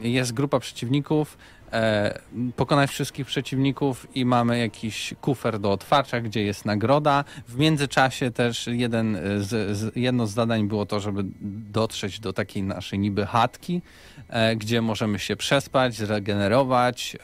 [0.00, 1.38] jest grupa przeciwników,
[1.72, 2.20] e,
[2.56, 7.24] pokonać wszystkich przeciwników i mamy jakiś kufer do otwarcia, gdzie jest nagroda.
[7.48, 11.24] W międzyczasie też jeden z, z, jedno z zadań było to, żeby
[11.72, 13.82] dotrzeć do takiej naszej niby chatki,
[14.28, 17.16] e, gdzie możemy się przespać, zregenerować,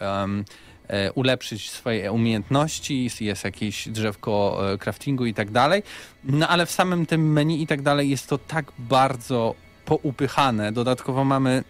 [0.89, 5.83] e, ulepszyć swoje umiejętności, jest jakieś drzewko e, craftingu i tak dalej.
[6.25, 10.73] No ale w samym tym menu i tak dalej jest to tak bardzo poupychane.
[10.73, 11.65] Dodatkowo mamy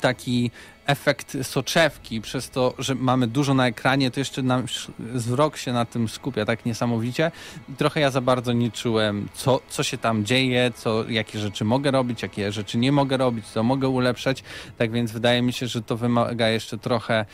[0.00, 0.50] taki
[0.86, 5.84] efekt soczewki, przez to, że mamy dużo na ekranie, to jeszcze nasz wzrok się na
[5.84, 7.30] tym skupia tak niesamowicie.
[7.78, 11.90] Trochę ja za bardzo nie czułem, co, co się tam dzieje, co, jakie rzeczy mogę
[11.90, 14.42] robić, jakie rzeczy nie mogę robić, co mogę ulepszać.
[14.78, 17.26] Tak więc wydaje mi się, że to wymaga jeszcze trochę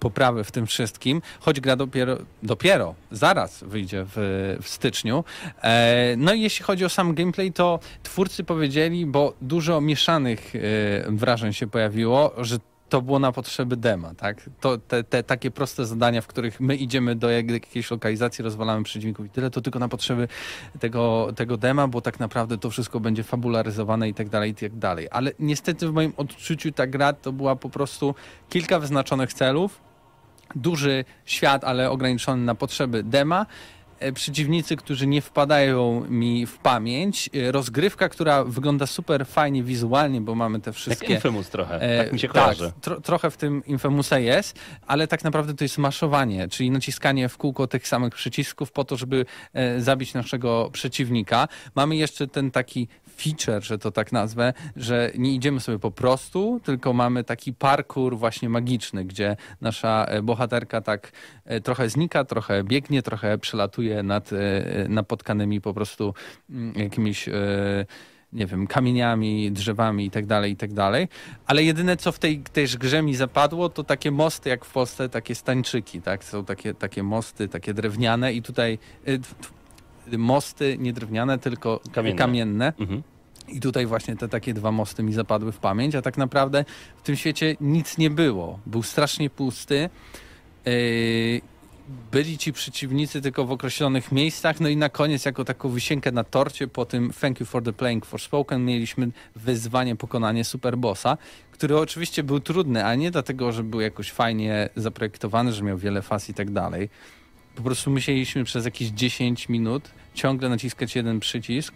[0.00, 5.24] poprawy w tym wszystkim, choć gra dopiero, dopiero zaraz wyjdzie w, w styczniu.
[5.62, 10.60] E, no i jeśli chodzi o sam gameplay, to twórcy powiedzieli, bo dużo mieszanych e,
[11.08, 12.58] wrażeń się pojawiło, że
[12.94, 14.50] to było na potrzeby dema, tak?
[14.60, 18.84] To te, te takie proste zadania, w których my idziemy do jak- jakiejś lokalizacji, rozwalamy
[18.84, 20.28] przeciwników i tyle, to tylko na potrzeby
[20.80, 24.78] tego, tego dema, bo tak naprawdę to wszystko będzie fabularyzowane i tak dalej, i tak
[24.78, 25.08] dalej.
[25.10, 28.14] Ale niestety w moim odczuciu ta gra to była po prostu
[28.48, 29.80] kilka wyznaczonych celów,
[30.54, 33.46] duży świat, ale ograniczony na potrzeby dema.
[33.98, 37.30] E, Przeciwnicy, którzy nie wpadają mi w pamięć.
[37.34, 41.14] e, Rozgrywka, która wygląda super fajnie wizualnie, bo mamy te Jak wszystkie.
[41.14, 42.72] Infamous trochę, E, tak mi się kojarzy.
[42.80, 47.36] tro, trochę w tym Infamousa jest, ale tak naprawdę to jest maszowanie, czyli naciskanie w
[47.36, 49.26] kółko tych samych przycisków po to, żeby
[49.78, 51.48] zabić naszego przeciwnika.
[51.74, 56.60] Mamy jeszcze ten taki feature, że to tak nazwę, że nie idziemy sobie po prostu,
[56.64, 61.12] tylko mamy taki parkour właśnie magiczny, gdzie nasza e, bohaterka tak
[61.44, 66.14] e, trochę znika, trochę biegnie, trochę przelatuje latuje nad e, napotkanymi po prostu
[66.50, 67.28] mm, jakimiś...
[68.32, 71.08] Nie wiem, kamieniami, drzewami i tak dalej, i tak dalej.
[71.46, 75.08] Ale jedyne, co w tej też grze mi zapadło, to takie mosty, jak w Polsce,
[75.08, 76.24] takie stańczyki, tak?
[76.24, 78.78] Są takie, takie mosty, takie drewniane i tutaj
[80.18, 82.18] mosty nie drewniane, tylko Kamienne.
[82.18, 82.72] kamienne.
[82.80, 83.02] Mhm.
[83.48, 86.64] I tutaj właśnie te takie dwa mosty mi zapadły w pamięć, a tak naprawdę
[86.96, 88.58] w tym świecie nic nie było.
[88.66, 89.90] Był strasznie pusty.
[90.66, 91.40] Yy,
[92.12, 96.24] byli ci przeciwnicy tylko w określonych miejscach, no i na koniec jako taką wisienkę na
[96.24, 101.18] torcie po tym Thank you for the playing for spoken mieliśmy wyzwanie pokonanie superbossa,
[101.50, 106.02] który oczywiście był trudny, a nie dlatego, że był jakoś fajnie zaprojektowany, że miał wiele
[106.02, 106.88] faz i tak dalej.
[107.56, 111.74] Po prostu musieliśmy przez jakieś 10 minut ciągle naciskać jeden przycisk,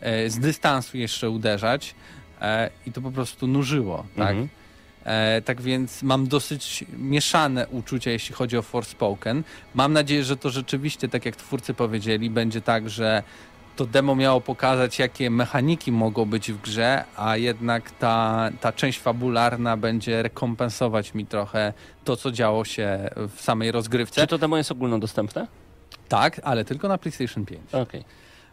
[0.00, 1.94] e, z dystansu jeszcze uderzać
[2.40, 4.30] e, i to po prostu nużyło, tak?
[4.30, 4.48] Mhm.
[5.04, 9.42] E, tak więc mam dosyć mieszane uczucia, jeśli chodzi o Forspoken.
[9.74, 13.22] Mam nadzieję, że to rzeczywiście, tak jak twórcy powiedzieli, będzie tak, że
[13.76, 19.00] to demo miało pokazać, jakie mechaniki mogą być w grze, a jednak ta, ta część
[19.00, 21.72] fabularna będzie rekompensować mi trochę
[22.04, 24.20] to, co działo się w samej rozgrywce.
[24.20, 25.46] Czy to demo jest ogólnodostępne?
[26.08, 27.74] Tak, ale tylko na PlayStation 5.
[27.74, 28.04] Okej.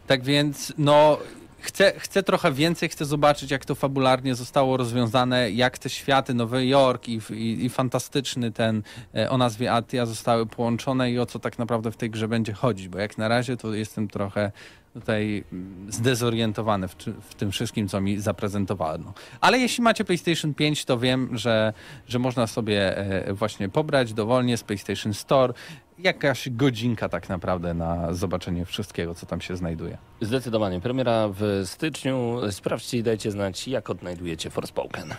[0.07, 1.17] Tak więc, no,
[1.59, 6.65] chcę, chcę trochę więcej, chcę zobaczyć, jak to fabularnie zostało rozwiązane, jak te światy, Nowy
[6.65, 8.83] Jork i, i, i fantastyczny ten
[9.15, 12.53] e, o nazwie Atia zostały połączone i o co tak naprawdę w tej grze będzie
[12.53, 14.51] chodzić, bo jak na razie to jestem trochę
[14.99, 16.95] tutaj mm, zdezorientowany w,
[17.29, 19.13] w tym wszystkim, co mi zaprezentowano.
[19.41, 21.73] Ale jeśli macie PlayStation 5, to wiem, że,
[22.07, 25.53] że można sobie e, właśnie pobrać dowolnie z PlayStation Store
[25.99, 29.97] jakaś godzinka tak naprawdę na zobaczenie wszystkiego, co tam się znajduje.
[30.21, 30.81] Zdecydowanie.
[30.81, 32.39] Premiera w styczniu.
[32.51, 35.13] Sprawdźcie i dajcie znać, jak odnajdujecie Forspoken.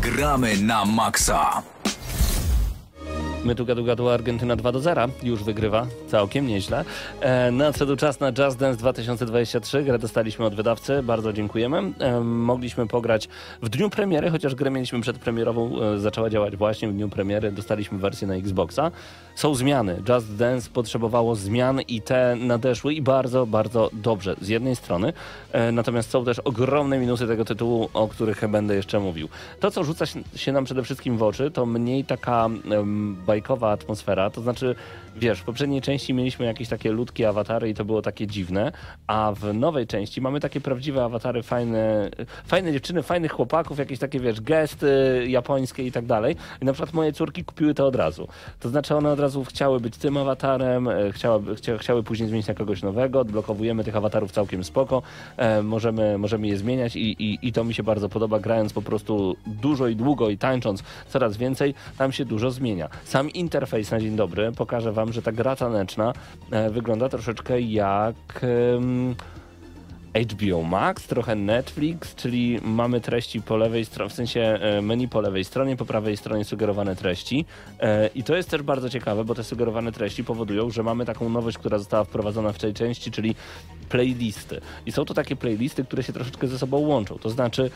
[0.00, 1.62] Gramy na maksa.
[3.44, 6.84] My tu gadu gadu Argentyna 2 do 0 już wygrywa, całkiem nieźle.
[7.20, 11.92] E, nadszedł czas na Just Dance 2023, grę dostaliśmy od wydawcy, bardzo dziękujemy.
[11.98, 13.28] E, mogliśmy pograć
[13.62, 17.98] w dniu premiery, chociaż grę mieliśmy przedpremierową, e, zaczęła działać właśnie w dniu premiery, dostaliśmy
[17.98, 18.90] wersję na Xboxa.
[19.34, 24.76] Są zmiany, Just Dance potrzebowało zmian i te nadeszły i bardzo, bardzo dobrze z jednej
[24.76, 25.12] strony,
[25.52, 29.28] e, natomiast są też ogromne minusy tego tytułu, o których będę jeszcze mówił.
[29.60, 34.30] To, co rzuca się- nam przede wszystkim w oczy, to mniej taka em, bajkowa atmosfera,
[34.30, 34.74] to znaczy,
[35.16, 38.72] wiesz, w poprzedniej części mieliśmy jakieś takie ludkie awatary i to było takie dziwne,
[39.06, 42.10] a w nowej części mamy takie prawdziwe awatary, fajne,
[42.46, 46.36] fajne dziewczyny, fajnych chłopaków, jakieś takie, wiesz, gesty japońskie i tak dalej.
[46.62, 48.28] I na przykład moje córki kupiły to od razu.
[48.60, 52.46] To znaczy one od razu chciały być tym awatarem, e, chciały, chcia, chciały później zmienić
[52.46, 55.02] na kogoś nowego, odblokowujemy tych awatarów całkiem spoko,
[55.36, 58.82] e, możemy, możemy je zmieniać i, i, i to mi się bardzo podoba, grając po
[58.82, 62.88] prostu dużo i długo i tańcząc coraz więcej, tam się dużo zmienia.
[63.04, 66.12] Sam interfejs na dzień dobry pokaże wam, że ta gra taneczna
[66.50, 68.44] e, wygląda troszeczkę jak...
[70.14, 75.20] HBO Max, trochę Netflix, czyli mamy treści po lewej stronie, w sensie e, menu po
[75.20, 77.44] lewej stronie, po prawej stronie sugerowane treści.
[77.80, 81.28] E, I to jest też bardzo ciekawe, bo te sugerowane treści powodują, że mamy taką
[81.28, 83.34] nowość, która została wprowadzona w tej części, czyli
[83.88, 84.60] playlisty.
[84.86, 87.18] I są to takie playlisty, które się troszeczkę ze sobą łączą.
[87.18, 87.70] To znaczy.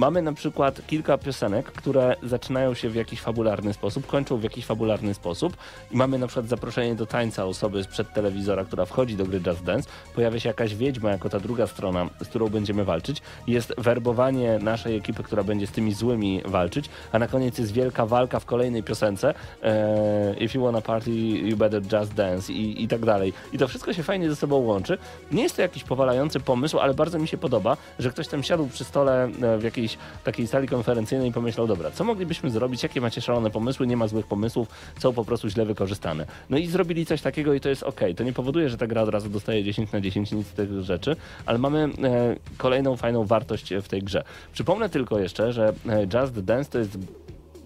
[0.00, 4.66] Mamy na przykład kilka piosenek, które zaczynają się w jakiś fabularny sposób, kończą w jakiś
[4.66, 5.56] fabularny sposób.
[5.90, 9.64] I mamy na przykład zaproszenie do tańca osoby sprzed telewizora, która wchodzi do gry Just
[9.64, 14.58] Dance, pojawia się jakaś wiedźma jako ta druga strona, z którą będziemy walczyć, jest werbowanie
[14.58, 18.44] naszej ekipy, która będzie z tymi złymi walczyć, a na koniec jest wielka walka w
[18.44, 19.34] kolejnej piosence.
[19.62, 23.32] E, If you wanna party, you better just dance i, i tak dalej.
[23.52, 24.98] I to wszystko się fajnie ze sobą łączy.
[25.32, 28.66] Nie jest to jakiś powalający pomysł, ale bardzo mi się podoba, że ktoś tam siadł
[28.66, 29.89] przy stole e, w jakiejś
[30.24, 34.08] takiej sali konferencyjnej i pomyślał, dobra, co moglibyśmy zrobić, jakie macie szalone pomysły, nie ma
[34.08, 34.68] złych pomysłów,
[34.98, 36.26] są po prostu źle wykorzystane.
[36.50, 38.00] No i zrobili coś takiego i to jest ok.
[38.16, 40.82] To nie powoduje, że ta gra od razu dostaje 10 na 10 nic z tych
[40.82, 41.16] rzeczy,
[41.46, 44.24] ale mamy e, kolejną fajną wartość w tej grze.
[44.52, 46.98] Przypomnę tylko jeszcze, że e, Just Dance to jest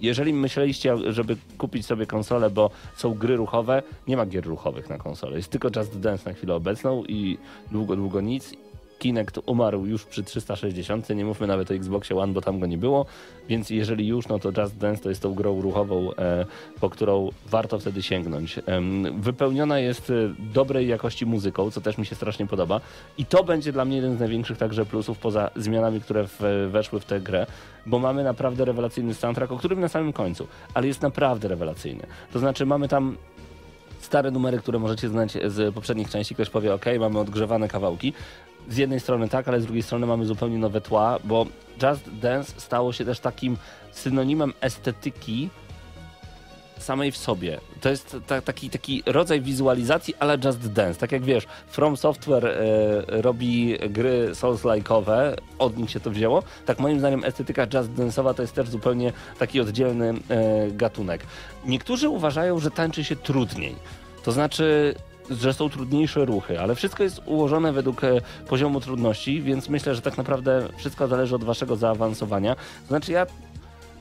[0.01, 4.99] jeżeli myśleliście, żeby kupić sobie konsolę, bo są gry ruchowe, nie ma gier ruchowych na
[4.99, 5.37] konsolę.
[5.37, 7.39] Jest tylko Just Dance na chwilę obecną i
[7.73, 8.55] długo, długo nic.
[8.99, 12.79] Kinect umarł już przy 360, nie mówmy nawet o Xboxie One, bo tam go nie
[12.79, 13.07] było,
[13.49, 16.47] więc jeżeli już, no to Just Dance to jest tą grą ruchową, e,
[16.81, 18.61] po którą warto wtedy sięgnąć.
[19.19, 20.15] Wypełniona jest e,
[20.55, 22.81] dobrej jakości muzyką, co też mi się strasznie podoba
[23.19, 26.27] i to będzie dla mnie jeden z największych także plusów poza zmianami, które
[26.69, 27.47] weszły w tę grę,
[27.87, 32.07] bo mamy naprawdę rewelacyjny soundtrack, o którym na samym końcu, ale jest naprawdę rewelacyjny.
[32.33, 33.17] To znaczy mamy tam
[34.05, 36.35] stare numery, które możecie znać z poprzednich części.
[36.35, 38.13] Ktoś powie, ok, mamy odgrzewane kawałki.
[38.69, 41.47] Z jednej strony tak, ale z drugiej strony mamy zupełnie nowe tła, bo
[41.83, 43.57] Just Dance stało się też takim
[43.93, 45.51] synonimem estetyki
[46.79, 47.61] samej w sobie.
[47.81, 51.01] To jest ta, taki, taki rodzaj wizualizacji ale Just Dance.
[51.01, 56.43] Tak jak wiesz, From Software e, robi gry Souls-like'owe, od nich się to wzięło.
[56.67, 60.15] Tak moim zdaniem estetyka Just Dance'owa to jest też zupełnie taki oddzielny e,
[60.71, 61.27] gatunek.
[61.67, 63.75] Niektórzy uważają, że tańczy się trudniej.
[64.23, 64.95] To znaczy,
[65.31, 70.03] że są trudniejsze ruchy, ale wszystko jest ułożone według e, poziomu trudności, więc myślę, że
[70.03, 72.57] tak naprawdę wszystko zależy od waszego zaawansowania.
[72.89, 73.27] Znaczy ja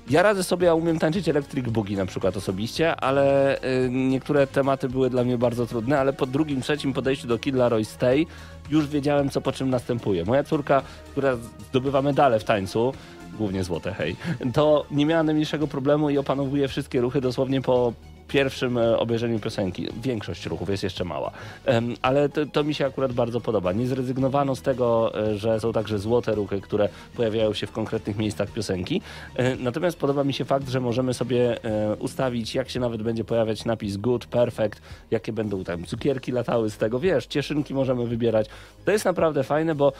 [0.09, 4.89] ja radzę sobie, ja umiem tańczyć Electric Boogie na przykład osobiście, ale y, niektóre tematy
[4.89, 8.25] były dla mnie bardzo trudne, ale po drugim, trzecim podejściu do Kid Laroi Stay
[8.69, 10.25] już wiedziałem, co po czym następuje.
[10.25, 11.37] Moja córka, która
[11.69, 12.93] zdobywa medale w tańcu,
[13.37, 14.15] głównie złote, hej,
[14.53, 17.93] to nie miała najmniejszego problemu i opanowuje wszystkie ruchy dosłownie po
[18.27, 19.87] pierwszym e, obejrzeniu piosenki.
[20.01, 21.31] Większość ruchów jest jeszcze mała,
[22.01, 23.71] ale to, to mi się akurat bardzo podoba.
[23.71, 28.17] Nie zrezygnowano z tego, e, że są także złote ruchy, które pojawiają się w konkretnych
[28.17, 29.01] miejscach piosenki.
[29.35, 31.57] E, Natomiast podoba mi się fakt, że możemy sobie
[31.99, 36.77] ustawić, jak się nawet będzie pojawiać napis good, perfect, jakie będą tam cukierki latały z
[36.77, 38.47] tego, wiesz, cieszynki możemy wybierać.
[38.85, 39.93] To jest naprawdę fajne, bo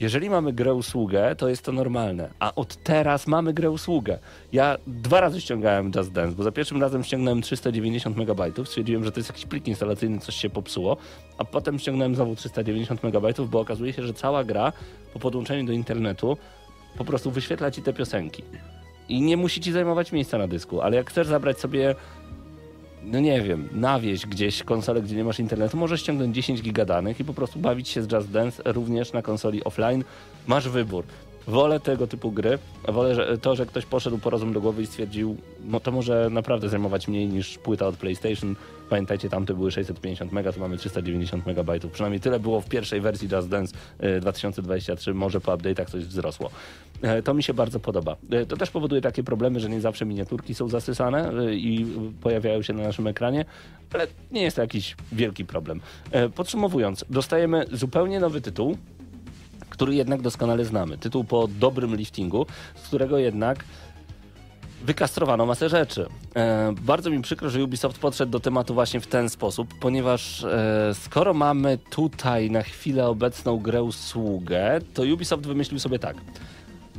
[0.00, 4.18] jeżeli mamy grę usługę, to jest to normalne, a od teraz mamy grę usługę.
[4.52, 9.12] Ja dwa razy ściągałem Just Dance, bo za pierwszym razem ściągnąłem 390 MB, stwierdziłem, że
[9.12, 10.96] to jest jakiś plik instalacyjny, coś się popsuło,
[11.38, 14.72] a potem ściągnąłem znowu 390 MB, bo okazuje się, że cała gra
[15.12, 16.36] po podłączeniu do internetu
[16.98, 18.42] po prostu wyświetla ci te piosenki.
[19.08, 21.94] I nie musi ci zajmować miejsca na dysku, ale jak chcesz zabrać sobie
[23.04, 26.84] no nie wiem, na wieś gdzieś konsolę, gdzie nie masz internetu, możesz ściągnąć 10 giga
[26.84, 30.04] danych i po prostu bawić się z Just Dance również na konsoli offline.
[30.46, 31.04] Masz wybór.
[31.48, 35.36] Wolę tego typu gry, wolę to, że ktoś poszedł po rozum do głowy i stwierdził,
[35.64, 38.56] no to może naprawdę zajmować mniej niż płyta od PlayStation.
[38.90, 41.70] Pamiętajcie, tamte były 650 MB, tu mamy 390 MB.
[41.92, 43.76] Przynajmniej tyle było w pierwszej wersji Just Dance
[44.16, 46.50] y, 2023, może po update'ach coś wzrosło.
[47.02, 48.16] E, To mi się bardzo podoba.
[48.30, 51.86] E, To też powoduje takie problemy, że nie zawsze miniaturki są zasysane e, i
[52.22, 53.44] pojawiają się na naszym ekranie,
[53.94, 55.80] ale nie jest to jakiś wielki problem.
[56.10, 58.76] E, Podsumowując, dostajemy zupełnie nowy tytuł,
[59.70, 60.98] który jednak doskonale znamy.
[60.98, 63.64] Tytuł po dobrym liftingu, z którego jednak
[64.84, 66.06] wykastrowano masę rzeczy.
[66.36, 70.94] E, bardzo mi przykro, że Ubisoft podszedł do tematu właśnie w ten sposób, ponieważ e,
[70.94, 76.16] skoro mamy tutaj na chwilę obecną grę usługę, to Ubisoft wymyślił sobie tak.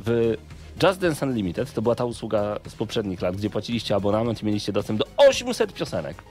[0.06, 0.36] W
[0.82, 4.72] Just Dance Unlimited to była ta usługa z poprzednich lat, gdzie płaciliście abonament i mieliście
[4.72, 6.22] dostęp do 800 piosenek.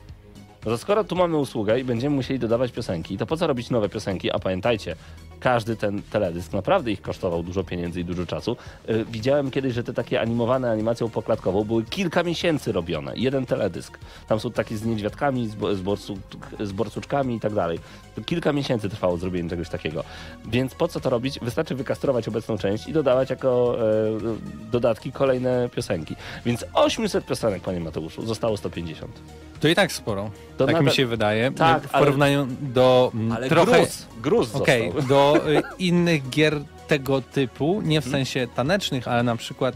[0.66, 3.90] No skoro tu mamy usługę i będziemy musieli dodawać piosenki, to po co robić nowe
[3.90, 4.32] piosenki?
[4.32, 4.96] A pamiętajcie,
[5.40, 8.58] każdy ten teledysk naprawdę ich kosztował dużo pieniędzy i dużo czasu.
[8.88, 13.14] Yy, widziałem kiedyś, że te takie animowane animacją poklatkową były kilka miesięcy robione.
[13.16, 13.98] Jeden teledysk.
[14.28, 16.18] Tam są takie z niedźwiadkami, z, bo- z, borsu,
[16.60, 17.80] z borsuczkami i tak dalej.
[18.26, 20.04] Kilka miesięcy trwało zrobienie czegoś takiego.
[20.46, 21.40] Więc po co to robić?
[21.40, 26.16] Wystarczy wykastrować obecną część i dodawać jako e, dodatki kolejne piosenki.
[26.46, 29.12] Więc 800 piosenek, panie Mateuszu, zostało 150.
[29.60, 30.32] To i tak sporo.
[30.58, 31.52] To tak mi się wydaje.
[31.52, 33.78] Tak, w ale- porównaniu do mm, Ale trochę...
[33.78, 35.08] gruz, gruz Okej, został.
[35.34, 38.12] Do y, innych gier tego typu, nie w Mhm.
[38.26, 39.76] sensie tanecznych, ale na przykład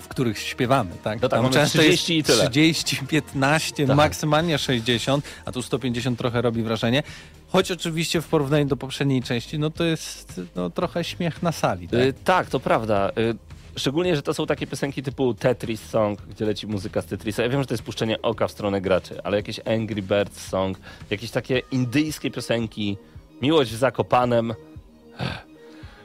[0.00, 1.22] w których śpiewamy, tak?
[1.22, 2.50] No tak, Tam często 30 i jest tyle.
[2.50, 3.96] 30, 15, Tak.
[3.96, 7.02] maksymalnie 60, a tu 150 trochę robi wrażenie.
[7.48, 11.88] Choć oczywiście w porównaniu do poprzedniej części, no to jest no, trochę śmiech na sali,
[11.88, 12.00] tak?
[12.00, 13.10] Y, tak, to prawda.
[13.18, 13.34] Y,
[13.76, 17.42] Szczególnie, że to są takie piosenki typu Tetris Song, gdzie leci muzyka z Tetrisa.
[17.42, 20.78] Ja wiem, że to jest puszczenie oka w stronę graczy, ale jakieś Angry Birds Song,
[21.10, 22.96] jakieś takie indyjskie piosenki,
[23.42, 24.54] Miłość w Zakopanem.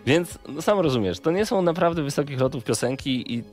[0.06, 3.44] Więc no, sam rozumiesz, to nie są naprawdę wysokich lotów piosenki i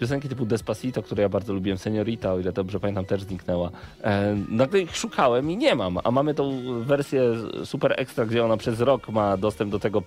[0.00, 3.70] piosenki typu Despacito, które ja bardzo lubiłem, Seniorita, o ile dobrze pamiętam, też zniknęła.
[4.02, 7.22] E, nagle ich szukałem i nie mam, a mamy tą wersję
[7.64, 10.02] super ekstra, gdzie ona przez rok ma dostęp do tego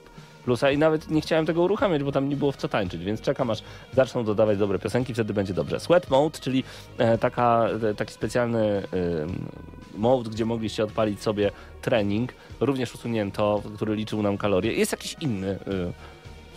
[0.45, 3.21] plusa i nawet nie chciałem tego uruchamiać, bo tam nie było w co tańczyć, więc
[3.21, 3.63] czekam aż
[3.93, 5.79] zaczną dodawać dobre piosenki, wtedy będzie dobrze.
[5.79, 6.63] Sweat Mode, czyli
[6.97, 8.83] e, taka, e, taki specjalny e,
[9.97, 14.73] mode, gdzie mogliście odpalić sobie trening, również usunięto, który liczył nam kalorie.
[14.73, 15.59] Jest jakiś inny.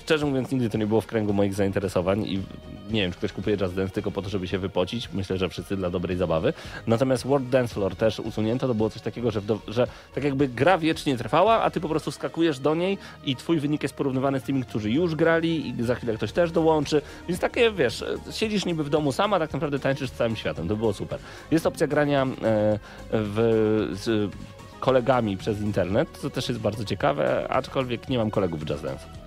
[0.02, 2.42] Szczerze mówiąc, nigdy to nie było w kręgu moich zainteresowań i
[2.90, 5.08] nie wiem, czy ktoś kupuje Just Dance tylko po to, żeby się wypocić.
[5.12, 6.52] Myślę, że wszyscy dla dobrej zabawy.
[6.86, 8.68] Natomiast World Dance Floor też usunięto.
[8.68, 11.88] To było coś takiego, że, do, że tak jakby gra wiecznie trwała, a ty po
[11.88, 15.82] prostu skakujesz do niej i twój wynik jest porównywany z tymi, którzy już grali i
[15.82, 17.02] za chwilę ktoś też dołączy.
[17.28, 20.68] Więc takie, wiesz, siedzisz niby w domu sama, tak naprawdę tańczysz z całym światem.
[20.68, 21.18] To było super.
[21.50, 22.78] Jest opcja grania e,
[23.12, 24.34] w, z
[24.80, 29.21] kolegami przez internet, co też jest bardzo ciekawe, aczkolwiek nie mam kolegów w Just Dance.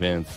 [0.00, 0.28] Więc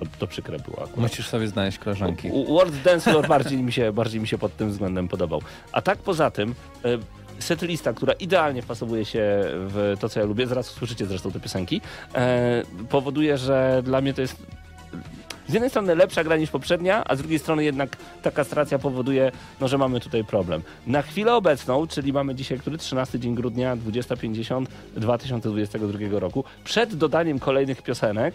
[0.00, 0.96] to, to przykre było akurat.
[0.96, 2.30] Musisz sobie znaleźć koleżanki.
[2.48, 5.42] World Dance Floor bardziej mi, się, bardziej mi się pod tym względem podobał.
[5.72, 6.54] A tak poza tym,
[6.84, 6.98] e,
[7.38, 11.80] setlista, która idealnie wpasowuje się w to, co ja lubię, zaraz usłyszycie zresztą te piosenki,
[12.14, 14.36] e, powoduje, że dla mnie to jest
[15.48, 19.32] z jednej strony lepsza gra niż poprzednia, a z drugiej strony jednak ta kastracja powoduje,
[19.60, 20.62] no, że mamy tutaj problem.
[20.86, 27.38] Na chwilę obecną, czyli mamy dzisiaj, który 13 dzień grudnia 2050 2022 roku, przed dodaniem
[27.38, 28.34] kolejnych piosenek,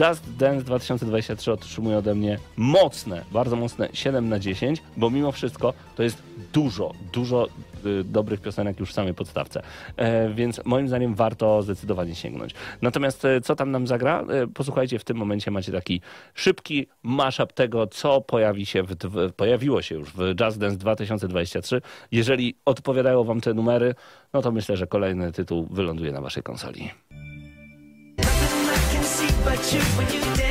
[0.00, 5.74] Just Dance 2023 otrzymuje ode mnie mocne, bardzo mocne 7 na 10, bo mimo wszystko
[5.96, 6.22] to jest
[6.52, 7.48] dużo, dużo
[7.86, 9.62] y, dobrych piosenek już w samej podstawce.
[9.96, 12.54] E, więc moim zdaniem warto zdecydowanie sięgnąć.
[12.82, 14.20] Natomiast e, co tam nam zagra?
[14.20, 16.00] E, posłuchajcie, w tym momencie macie taki
[16.34, 18.96] szybki mashup tego, co pojawi się w,
[19.36, 21.80] pojawiło się już w Just Dance 2023.
[22.12, 23.94] Jeżeli odpowiadają wam te numery,
[24.32, 26.90] no to myślę, że kolejny tytuł wyląduje na waszej konsoli.
[29.46, 30.43] I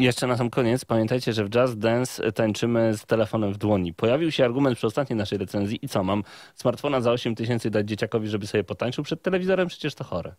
[0.00, 3.94] Jeszcze na sam koniec pamiętajcie, że w Just Dance tańczymy z telefonem w dłoni.
[3.94, 6.24] Pojawił się argument przy ostatniej naszej recenzji i co, mam
[6.54, 9.68] smartfona za 8 tysięcy dać dzieciakowi, żeby sobie potańczył przed telewizorem?
[9.68, 10.34] Przecież to chore.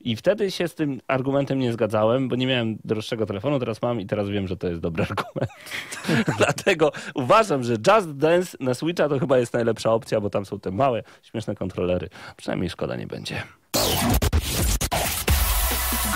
[0.00, 4.00] I wtedy się z tym argumentem nie zgadzałem, bo nie miałem droższego telefonu, teraz mam
[4.00, 5.50] i teraz wiem, że to jest dobry argument.
[6.38, 10.60] Dlatego uważam, że Just Dance na Switcha to chyba jest najlepsza opcja, bo tam są
[10.60, 12.08] te małe, śmieszne kontrolery.
[12.36, 13.42] Przynajmniej szkoda nie będzie.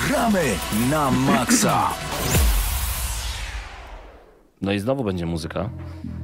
[0.09, 0.45] Gramy
[0.91, 1.91] na maksa.
[4.63, 5.71] No i znowu będzie muzyka.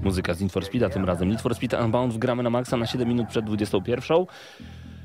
[0.03, 1.29] Muzyka z Need for Speed'a tym razem.
[1.29, 4.27] Need for Speed Unbound gramy na maksa na 7 minut przed 21.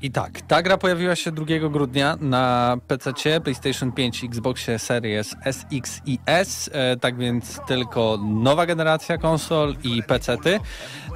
[0.02, 6.00] I tak, ta gra pojawiła się 2 grudnia na PC, PlayStation 5, Xboxie Series SX
[6.06, 10.60] i S, e, tak więc tylko nowa generacja konsol i PC-ty.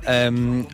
[0.04, 0.64] Em,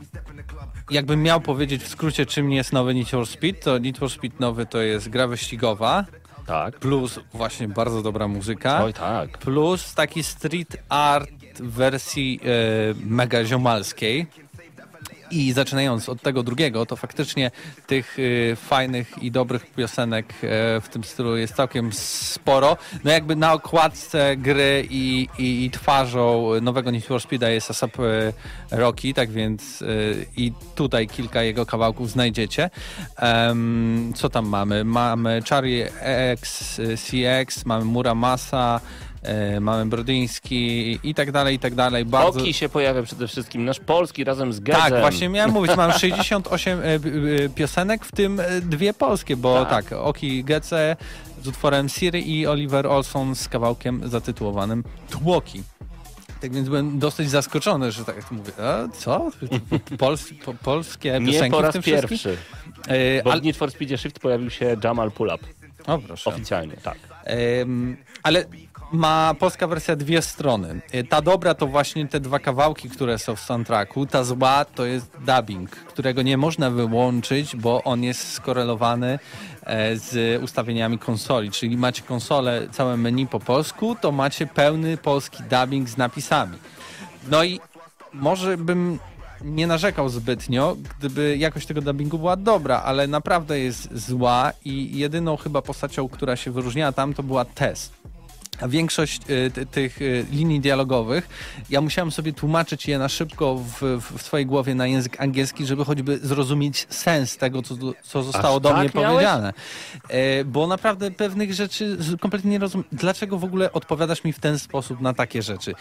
[0.90, 4.40] jakbym miał powiedzieć w skrócie, czym jest nowy Need for Speed, to Need for Speed
[4.40, 6.04] nowy to jest gra wyścigowa,
[6.46, 6.78] Tak.
[6.78, 9.38] plus właśnie bardzo dobra muzyka, Oj tak.
[9.38, 12.46] plus taki street art w wersji e,
[13.04, 14.26] mega ziomalskiej.
[15.32, 17.50] I zaczynając od tego drugiego, to faktycznie
[17.86, 20.36] tych y, fajnych i dobrych piosenek e,
[20.80, 22.76] w tym stylu jest całkiem sporo.
[23.04, 28.00] No jakby na okładce gry i, i, i twarzą nowego Need for Speeda jest ASAP
[28.00, 28.32] e,
[28.70, 32.70] Rocky, tak więc y, i tutaj kilka jego kawałków znajdziecie.
[34.14, 34.84] Co tam mamy?
[34.84, 39.11] Mamy Charlie X, y, CX, mamy Muramasa, e,
[39.60, 42.04] mamy Brodyński i tak dalej, i tak dalej.
[42.04, 42.40] Bardzo...
[42.40, 44.82] Oki się pojawia przede wszystkim, nasz polski razem z Gedzem.
[44.82, 46.98] Tak, właśnie miałem mówić, mam 68 e, e,
[47.54, 49.88] piosenek, w tym e, dwie polskie, bo Tak.
[49.88, 50.96] tak, Oki Gece
[51.42, 55.62] z utworem Siri i Oliver Olson z kawałkiem zatytułowanym Tłoki.
[56.40, 59.30] Tak więc byłem dosyć zaskoczony, że tak mówię, a co?
[59.98, 62.08] Pols, po, polskie Nie piosenki po w raz tym wszystkim?
[62.08, 62.36] pierwszy.
[62.88, 65.44] E, Bo w Need for Speedzie Shift pojawił się Jamal Pull-Up.
[65.86, 66.30] o proszę.
[66.30, 66.98] Oficjalnie, tak.
[67.24, 68.44] Em, ale
[68.92, 70.80] ma polska wersja dwie strony.
[70.94, 74.06] Y, Ta dobra to właśnie te dwa kawałki, które są w soundtracku.
[74.06, 79.18] Ta zła to jest dubbing, którego nie można wyłączyć, bo on jest skorelowany
[79.64, 81.50] e, z ustawieniami konsoli.
[81.50, 86.58] Czyli macie konsolę, całe menu po polsku, to macie pełny polski dubbing z napisami.
[87.30, 87.60] No i
[88.12, 88.98] może bym
[89.44, 95.36] nie narzekał zbytnio, gdyby jakość tego dubbingu była dobra, ale naprawdę jest zła i jedyną
[95.36, 97.90] chyba postacią, która się wyróżniała tam, to była Tess.
[98.68, 101.28] Większość ty- tych y, linii dialogowych,
[101.70, 105.84] ja musiałem sobie tłumaczyć je na szybko w, w, swojej głowie na język angielski, żeby
[105.84, 109.14] choćby zrozumieć sens tego, co, co zostało Aż do tak mnie miałeś?
[109.14, 109.52] powiedziane.
[110.08, 112.84] E, bo naprawdę pewnych rzeczy kompletnie nie rozumiem.
[112.92, 115.74] Dlaczego w ogóle odpowiadasz mi w ten sposób na takie rzeczy?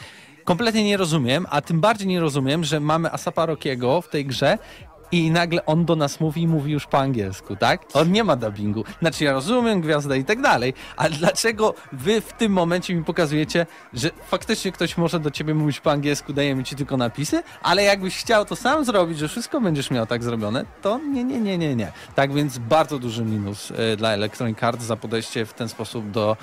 [0.43, 4.57] Kompletnie nie rozumiem, a tym bardziej nie rozumiem, że mamy Asapa Rockiego w tej grze
[5.11, 7.81] i nagle on do nas mówi i mówi już po angielsku, tak?
[7.93, 8.83] On nie ma dubbingu.
[9.01, 13.65] Znaczy ja rozumiem gwiazdę i tak dalej, ale dlaczego wy w tym momencie mi pokazujecie,
[13.93, 18.17] że faktycznie ktoś może do ciebie mówić po angielsku, dajemy ci tylko napisy, ale jakbyś
[18.17, 21.75] chciał to sam zrobić, że wszystko będziesz miał tak zrobione, to nie, nie, nie, nie,
[21.75, 21.91] nie.
[22.15, 26.37] Tak więc bardzo duży minus e, dla Electronic Arts za podejście w ten sposób do,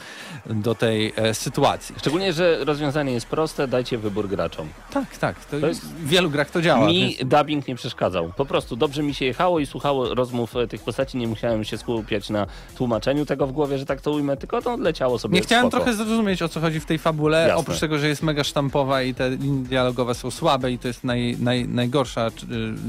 [0.46, 1.94] do tej e, sytuacji.
[1.98, 4.68] Szczególnie, że rozwiązanie jest proste, dajcie wybór graczom.
[4.92, 5.44] Tak, tak.
[5.44, 6.86] To To jest- w wielu grach to działa.
[6.86, 8.32] Mi więc- dubbing nie przeszkadzał.
[8.36, 11.18] Po prostu dobrze mi się jechało i słuchało rozmów e, tych postaci.
[11.18, 12.46] Nie musiałem się skupiać na
[12.76, 15.84] tłumaczeniu tego w głowie, że tak to ujmę, tylko to leciało sobie Nie chciałem spoko.
[15.84, 17.56] trochę zrozumieć, o co chodzi w tej fabule, Jasne.
[17.56, 21.04] oprócz tego, że jest mega sztampowa i te linie dialogowe są słabe i to jest
[21.04, 22.26] naj, naj, najgorsza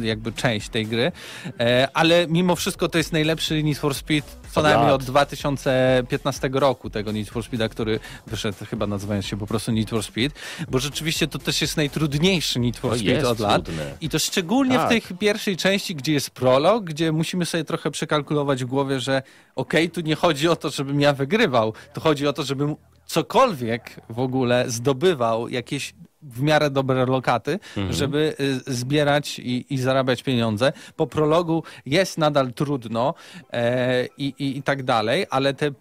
[0.01, 1.11] y, jakby część tej gry,
[1.59, 6.89] e, ale mimo wszystko to jest najlepszy Need for Speed co najmniej od 2015 roku,
[6.89, 10.36] tego Need for Speeda, który wyszedł chyba nazywając się po prostu Need for Speed,
[10.70, 13.70] bo rzeczywiście to też jest najtrudniejszy Need for Speed od lat.
[14.01, 14.86] I to szczególnie Tak.
[14.86, 19.22] w tej pierwszej części, gdzie jest prolog, gdzie musimy sobie trochę przekalkulować w głowie, że
[19.55, 24.01] okej, tu nie chodzi o to, żebym ja wygrywał, tu chodzi o to, żebym cokolwiek
[24.10, 28.36] w ogóle zdobywał, jakieś w miarę dobre lokaty, żeby
[28.68, 30.74] y, zbierać i, i zarabiać pieniądze.
[30.95, 33.14] Po prologu jest nadal trudno
[33.53, 35.72] e, i, i, i tak dalej, ale te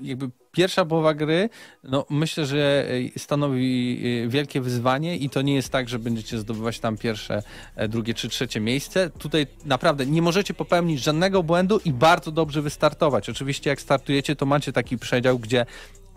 [0.00, 1.48] jakby pierwsza połowa gry,
[1.84, 2.86] no myślę, że
[3.16, 7.42] y, stanowi y, wielkie wyzwanie i to nie jest tak, że będziecie zdobywać tam pierwsze,
[7.76, 9.10] e, drugie czy trzecie miejsce.
[9.10, 13.28] Tutaj naprawdę nie możecie popełnić żadnego błędu i bardzo dobrze wystartować.
[13.28, 15.66] Oczywiście jak startujecie, to macie taki przedział, gdzie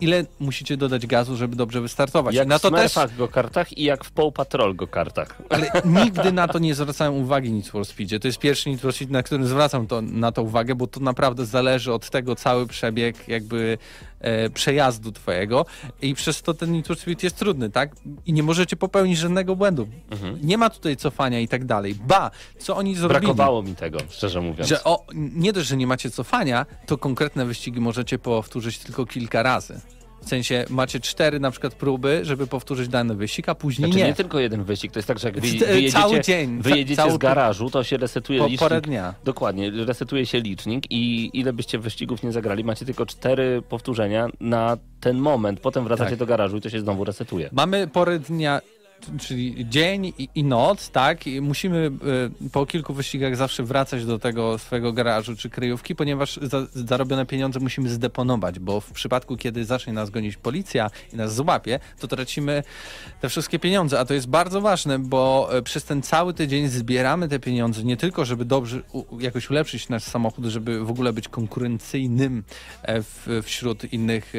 [0.02, 2.34] ile musicie dodać gazu, żeby dobrze wystartować.
[2.34, 5.42] Jak na w to też Smurfach go-kartach i jak w Paw Patrol go-kartach.
[5.48, 8.20] ale nigdy na to nie zwracałem uwagi Need for Speedzie.
[8.20, 11.00] To jest pierwszy Need for Speed, na którym zwracam to, na to uwagę, bo to
[11.00, 13.78] naprawdę zależy od tego cały przebieg jakby
[14.22, 15.66] e, przejazdu twojego
[16.02, 17.96] i przez to ten Need Speed jest trudny, tak?
[18.26, 19.88] I nie możecie popełnić żadnego błędu.
[20.42, 21.94] Nie ma tutaj cofania i tak dalej.
[21.94, 23.20] Ba, co oni zrobili?
[23.20, 24.68] Brakowało mi tego, szczerze mówiąc.
[24.68, 29.42] Że o, nie dość, że nie macie cofania, to konkretne wyścigi możecie powtórzyć tylko kilka
[29.42, 29.80] razy.
[30.22, 34.08] W sensie macie cztery na przykład próby, żeby powtórzyć dany wyścig, a później Znaczy nie.
[34.08, 34.14] nie.
[34.14, 37.18] tylko jeden wyścig, to jest tak, że jak wy, wyjedziecie, cały dzień, wyjedziecie cały- z
[37.18, 38.60] garażu, to się resetuje Po licznik.
[38.60, 39.14] porę dnia.
[39.24, 44.76] Dokładnie, resetuje się licznik i ile byście wyścigów nie zagrali, macie tylko cztery powtórzenia na
[45.00, 45.60] ten moment.
[45.60, 46.18] Potem wracacie Tak.
[46.18, 47.48] do garażu i to się znowu resetuje.
[47.52, 48.60] Mamy pory dnia,
[49.20, 51.26] czyli dzień i, i noc, tak?
[51.26, 51.90] I musimy
[52.46, 57.26] y, po kilku wyścigach zawsze wracać do tego swojego garażu czy kryjówki, ponieważ za, zarobione
[57.26, 62.08] pieniądze musimy zdeponować, bo w przypadku, kiedy zacznie nas gonić policja i nas złapie, to
[62.08, 62.62] tracimy
[63.20, 67.28] te wszystkie pieniądze, a to jest bardzo ważne, bo y, przez ten cały tydzień zbieramy
[67.28, 71.28] te pieniądze nie tylko, żeby dobrze u, jakoś ulepszyć nasz samochód, żeby w ogóle być
[71.28, 72.44] konkurencyjnym
[72.82, 74.38] e, w, wśród innych e,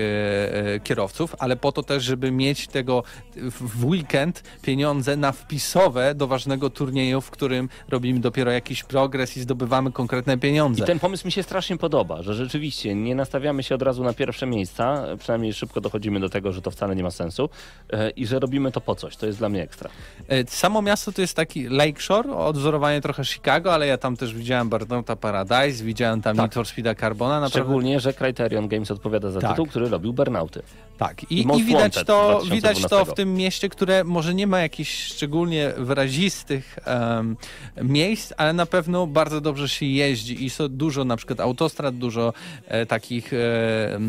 [0.74, 3.04] e, kierowców, ale po to też, żeby mieć tego
[3.36, 9.42] w weekend pieniądze na wpisowe do ważnego turnieju, w którym robimy dopiero jakiś progres i
[9.42, 10.86] zdobywamy konkretne I pieniądze.
[10.86, 14.46] ten pomysł mi się strasznie podoba, że rzeczywiście nie nastawiamy się od razu na pierwsze
[14.46, 17.50] miejsca, przynajmniej szybko dochodzimy do tego, że to wcale nie ma sensu
[17.90, 19.16] e, i że robimy to po coś.
[19.18, 19.90] To jest dla mnie ekstra.
[20.28, 24.70] E, Samo miasto to jest taki Lakeshore, odwzorowanie trochę Chicago, ale ja tam też widziałem
[24.70, 26.44] Burnouta Paradise, widziałem tam Tak.
[26.46, 27.34] Need for Speeda Carbona.
[27.40, 29.50] Naprawdę, Szczególnie, że Criterion Games odpowiada za Tak.
[29.52, 30.62] tytuł, który robił Burnouty.
[30.98, 32.56] Tak, I i, widać, to, 2012.
[32.56, 37.38] widać to w tym mieście, które może nie ma jakichś szczególnie wyrazistych em,
[37.82, 42.34] miejsc, ale na pewno bardzo dobrze się jeździ i są dużo na przykład autostrad, dużo
[42.68, 44.00] e, takich e, e,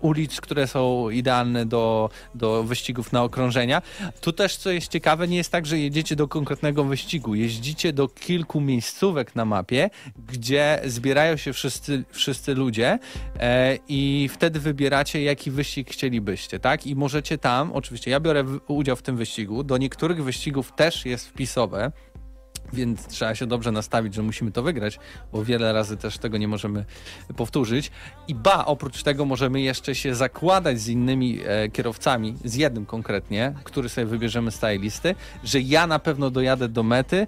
[0.00, 3.82] ulic, które są idealne do, do wyścigów na okrążenia.
[4.20, 7.34] Tu też, co jest ciekawe, nie jest tak, że jedziecie do konkretnego wyścigu.
[7.34, 9.90] Jeździcie do kilku miejscówek na mapie,
[10.28, 12.98] gdzie zbierają się wszyscy, wszyscy ludzie
[13.40, 16.86] e, i wtedy wybieracie, jaki wyścig chcielibyście, tak?
[16.86, 21.28] I możecie tam, oczywiście ja biorę udział w tym wyścigu, do niektórych wyścigów też jest
[21.28, 21.92] wpisowe,
[22.72, 24.98] Więc trzeba się dobrze nastawić, że musimy to wygrać,
[25.32, 26.84] bo wiele razy też tego nie możemy
[27.36, 27.90] powtórzyć.
[28.28, 33.54] I ba, oprócz tego możemy jeszcze się zakładać z innymi e, kierowcami, z jednym konkretnie,
[33.64, 35.14] który sobie wybierzemy z tej listy,
[35.44, 37.26] że ja na pewno dojadę do mety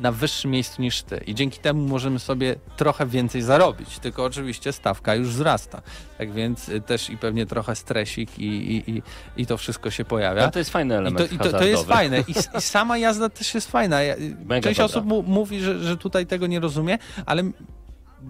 [0.00, 1.16] na wyższym miejscu niż ty.
[1.26, 3.98] I dzięki temu możemy sobie trochę więcej zarobić.
[3.98, 5.82] Tylko oczywiście stawka już wzrasta.
[6.18, 9.02] Tak więc y, też i pewnie trochę stresik i, i, i,
[9.36, 10.42] i to wszystko się pojawia.
[10.42, 12.20] Ale to jest fajny I element to, i to, to jest fajne.
[12.20, 14.02] I, I sama jazda też jest fajna.
[14.02, 14.14] Ja,
[14.44, 14.84] Mega część dobra.
[14.84, 17.42] osób mu, mówi, że, że tutaj tego nie rozumie, ale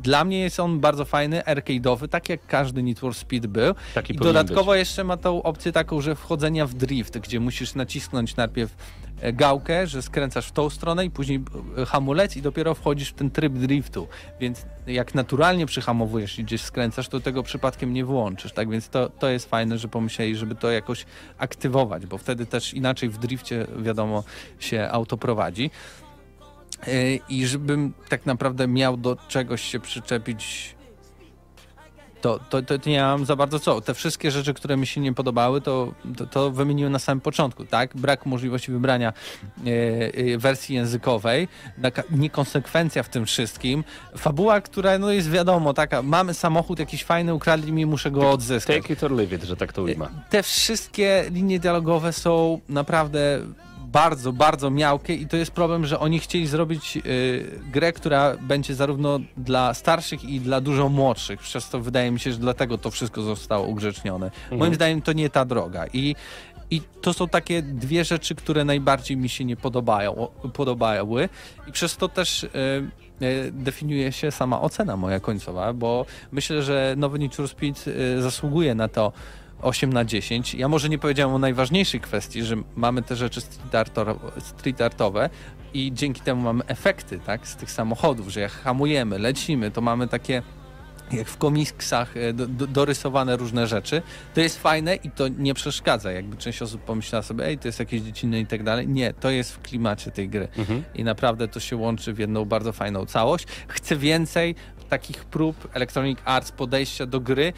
[0.03, 3.75] dla mnie jest on bardzo fajny, arcade'owy, tak jak każdy Need for Speed był.
[3.95, 8.37] Taki I dodatkowo jeszcze ma tą opcję taką, że wchodzenia w drift, gdzie musisz nacisnąć
[8.37, 8.77] najpierw
[9.33, 11.43] gałkę, że skręcasz w tą stronę i później
[11.79, 14.09] e, hamulec i dopiero wchodzisz w ten tryb driftu.
[14.41, 18.53] Więc jak naturalnie przyhamowujesz i gdzieś skręcasz, to tego przypadkiem nie włączysz.
[18.53, 21.07] Tak więc to, to jest fajne, że pomyśleli, żeby to jakoś
[21.39, 24.25] aktywować, bo wtedy też inaczej w drifcie wiadomo
[24.59, 25.71] się auto prowadzi.
[26.87, 30.75] Yy, I żebym tak naprawdę miał do czegoś się przyczepić,
[32.25, 33.81] to, to, to nie mam za bardzo co.
[33.81, 37.65] Te wszystkie rzeczy, które mi się nie podobały, to, to, to wymieniłem na samym początku,
[37.65, 37.97] tak?
[37.97, 39.13] Brak możliwości wybrania
[39.67, 41.49] e, wersji językowej,
[41.83, 43.85] taka niekonsekwencja w tym wszystkim,
[44.17, 48.77] fabuła, która no jest wiadomo, taka, mamy samochód jakiś fajny, ukradli mi, muszę go odzyskać.
[48.77, 50.09] Take it or leave it, że tak to ujmę.
[50.31, 53.41] Te wszystkie linie dialogowe są naprawdę
[53.95, 58.75] bardzo, bardzo miałkie i to jest problem, że oni chcieli zrobić y, grę, która będzie
[58.75, 61.41] zarówno dla starszych i dla dużo młodszych.
[61.41, 64.31] Przez to wydaje mi się, że dlatego to wszystko zostało ugrzecznione.
[64.53, 66.15] Moim zdaniem to nie ta droga i
[66.71, 71.29] i to są takie dwie rzeczy, które najbardziej mi się nie podobają, podobały
[71.67, 72.49] i przez to też y,
[73.23, 78.23] y, definiuje się sama ocena moja końcowa, bo myślę, że nowy Need for Speed y,
[78.23, 79.13] zasługuje na to
[79.63, 80.55] 8 na 10.
[80.55, 85.31] Ja może nie powiedziałem o najważniejszej kwestii, że mamy te rzeczy street, artor, street artowe
[85.75, 90.09] i dzięki temu mamy efekty tak, z tych samochodów, że jak hamujemy, lecimy, to mamy
[90.09, 90.43] takie
[91.13, 94.03] jak w komiksach e, do, do, dorysowane różne rzeczy,
[94.35, 96.13] to jest fajne i to nie przeszkadza.
[96.13, 98.89] Jakby część osób pomyślała sobie, ej, to jest jakieś dziecinne i tak dalej.
[98.89, 100.49] Nie, to jest w klimacie tej gry.
[100.95, 103.47] I naprawdę to się łączy w jedną bardzo fajną całość.
[103.69, 104.55] Chcę więcej
[104.89, 107.53] takich prób Electronic Arts podejścia do gry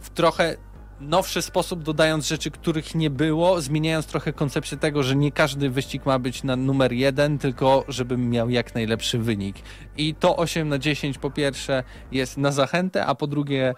[0.00, 0.56] w trochę
[1.02, 6.06] nowszy sposób, dodając rzeczy, których nie było, zmieniając trochę koncepcję tego, że nie każdy wyścig
[6.06, 9.56] ma być na numer jeden, tylko żebym miał jak najlepszy wynik.
[9.96, 13.74] I to 8 na 10 po pierwsze jest na zachętę, a po drugie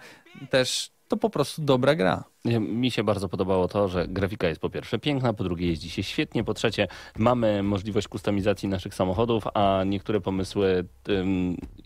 [0.49, 2.34] też to po prostu dobra gra.
[2.59, 6.03] Mi się bardzo podobało to, że grafika jest po pierwsze piękna, po drugie jeździ się
[6.03, 6.87] świetnie, po trzecie
[7.17, 10.85] mamy możliwość kustomizacji naszych samochodów, a niektóre pomysły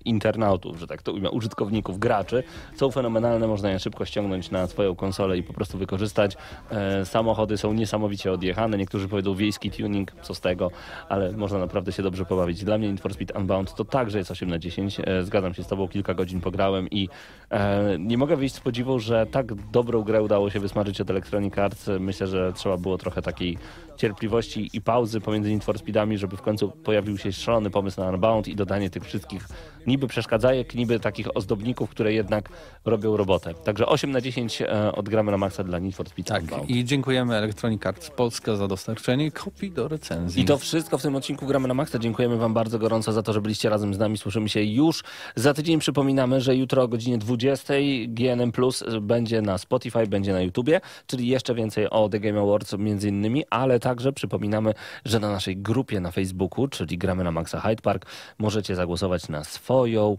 [0.06, 2.44] internautów, że tak to ujmę, użytkowników, graczy
[2.76, 6.38] są fenomenalne, można je szybko ściągnąć na swoją konsolę i po prostu wykorzystać.
[6.72, 10.72] E, samochody są niesamowicie odjechane, niektórzy powiedzą wiejski tuning, co z tego,
[11.10, 12.64] ale można naprawdę się dobrze pobawić.
[12.64, 15.64] Dla mnie Need for Speed Unbound to także jest 8 na 10, e, zgadzam się
[15.64, 17.10] z tobą, kilka godzin pograłem i
[17.50, 21.58] e, nie mogę wyjść z podziwu, że tak dobrą grę udało się wysmażyć od Electronic
[21.58, 21.90] Arts.
[22.00, 23.58] Myślę, że trzeba było trochę takiej
[23.98, 28.10] cierpliwości i pauzy pomiędzy Need for Speedami, żeby w końcu pojawił się szalony pomysł na
[28.10, 29.48] Unbound i dodanie tych wszystkich
[29.88, 32.50] niby przeszkadzajek, niby takich ozdobników, które jednak
[32.86, 33.54] robią robotę.
[33.54, 36.70] Także 8 na 10 e, odgramy na maksa dla Need for Speed Tak, Unbound.
[36.70, 40.42] i dziękujemy Electronic Arts Polska za dostarczenie kopii do recenzji.
[40.42, 42.00] I to wszystko w tym odcinku Gramy na Maxa.
[42.00, 44.18] Dziękujemy Wam bardzo gorąco za to, że byliście razem z nami.
[44.18, 45.04] Słyszymy się już
[45.36, 45.80] za tydzień.
[45.80, 47.74] Przypominamy, że jutro o godzinie 20
[48.08, 52.74] GNM Plus będzie na Spotify, będzie na YouTubie, czyli jeszcze więcej o The Game Awards
[52.78, 54.74] między innymi, ale także przypominamy,
[55.06, 58.06] że na naszej grupie na Facebooku, czyli Gramy na Maxa Hyde Park,
[58.38, 60.18] możecie zagłosować na swoją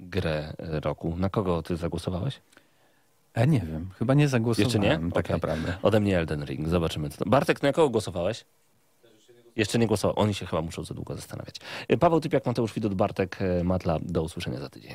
[0.00, 1.14] grę roku.
[1.16, 2.40] Na kogo Ty zagłosowałeś?
[3.36, 5.10] Ja nie wiem, chyba nie zagłosowałem Jeszcze nie?
[5.12, 5.36] tak Okej.
[5.36, 5.76] naprawdę.
[5.82, 6.68] Ode mnie Elden Ring.
[6.68, 7.10] Zobaczymy.
[7.10, 7.30] Co to.
[7.30, 8.44] Bartek, na kogo głosowałeś?
[9.56, 10.18] Jeszcze nie głosował.
[10.18, 11.56] Oni się chyba muszą za długo zastanawiać.
[11.88, 13.98] E, Paweł Typiak, Mateusz Widut, Bartek e, Matla.
[14.02, 14.94] Do usłyszenia za tydzień.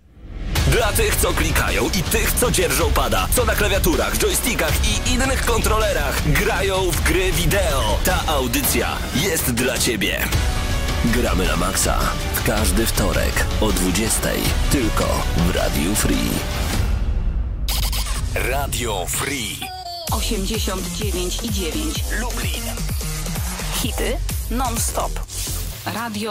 [0.67, 5.45] Dla tych, co klikają i tych, co dzierżą pada, co na klawiaturach, joystickach i innych
[5.45, 7.97] kontrolerach grają w gry wideo.
[8.05, 10.27] Ta audycja jest dla Ciebie.
[11.05, 11.99] Gramy na maksa
[12.35, 14.29] w każdy wtorek o 20
[14.71, 15.05] tylko
[15.37, 16.29] w Radiu Free.
[18.35, 19.59] Radio Free.
[20.11, 22.63] 89 i 9 Lublin.
[23.81, 24.17] Hity
[24.51, 25.11] non-stop.
[25.85, 26.29] Radio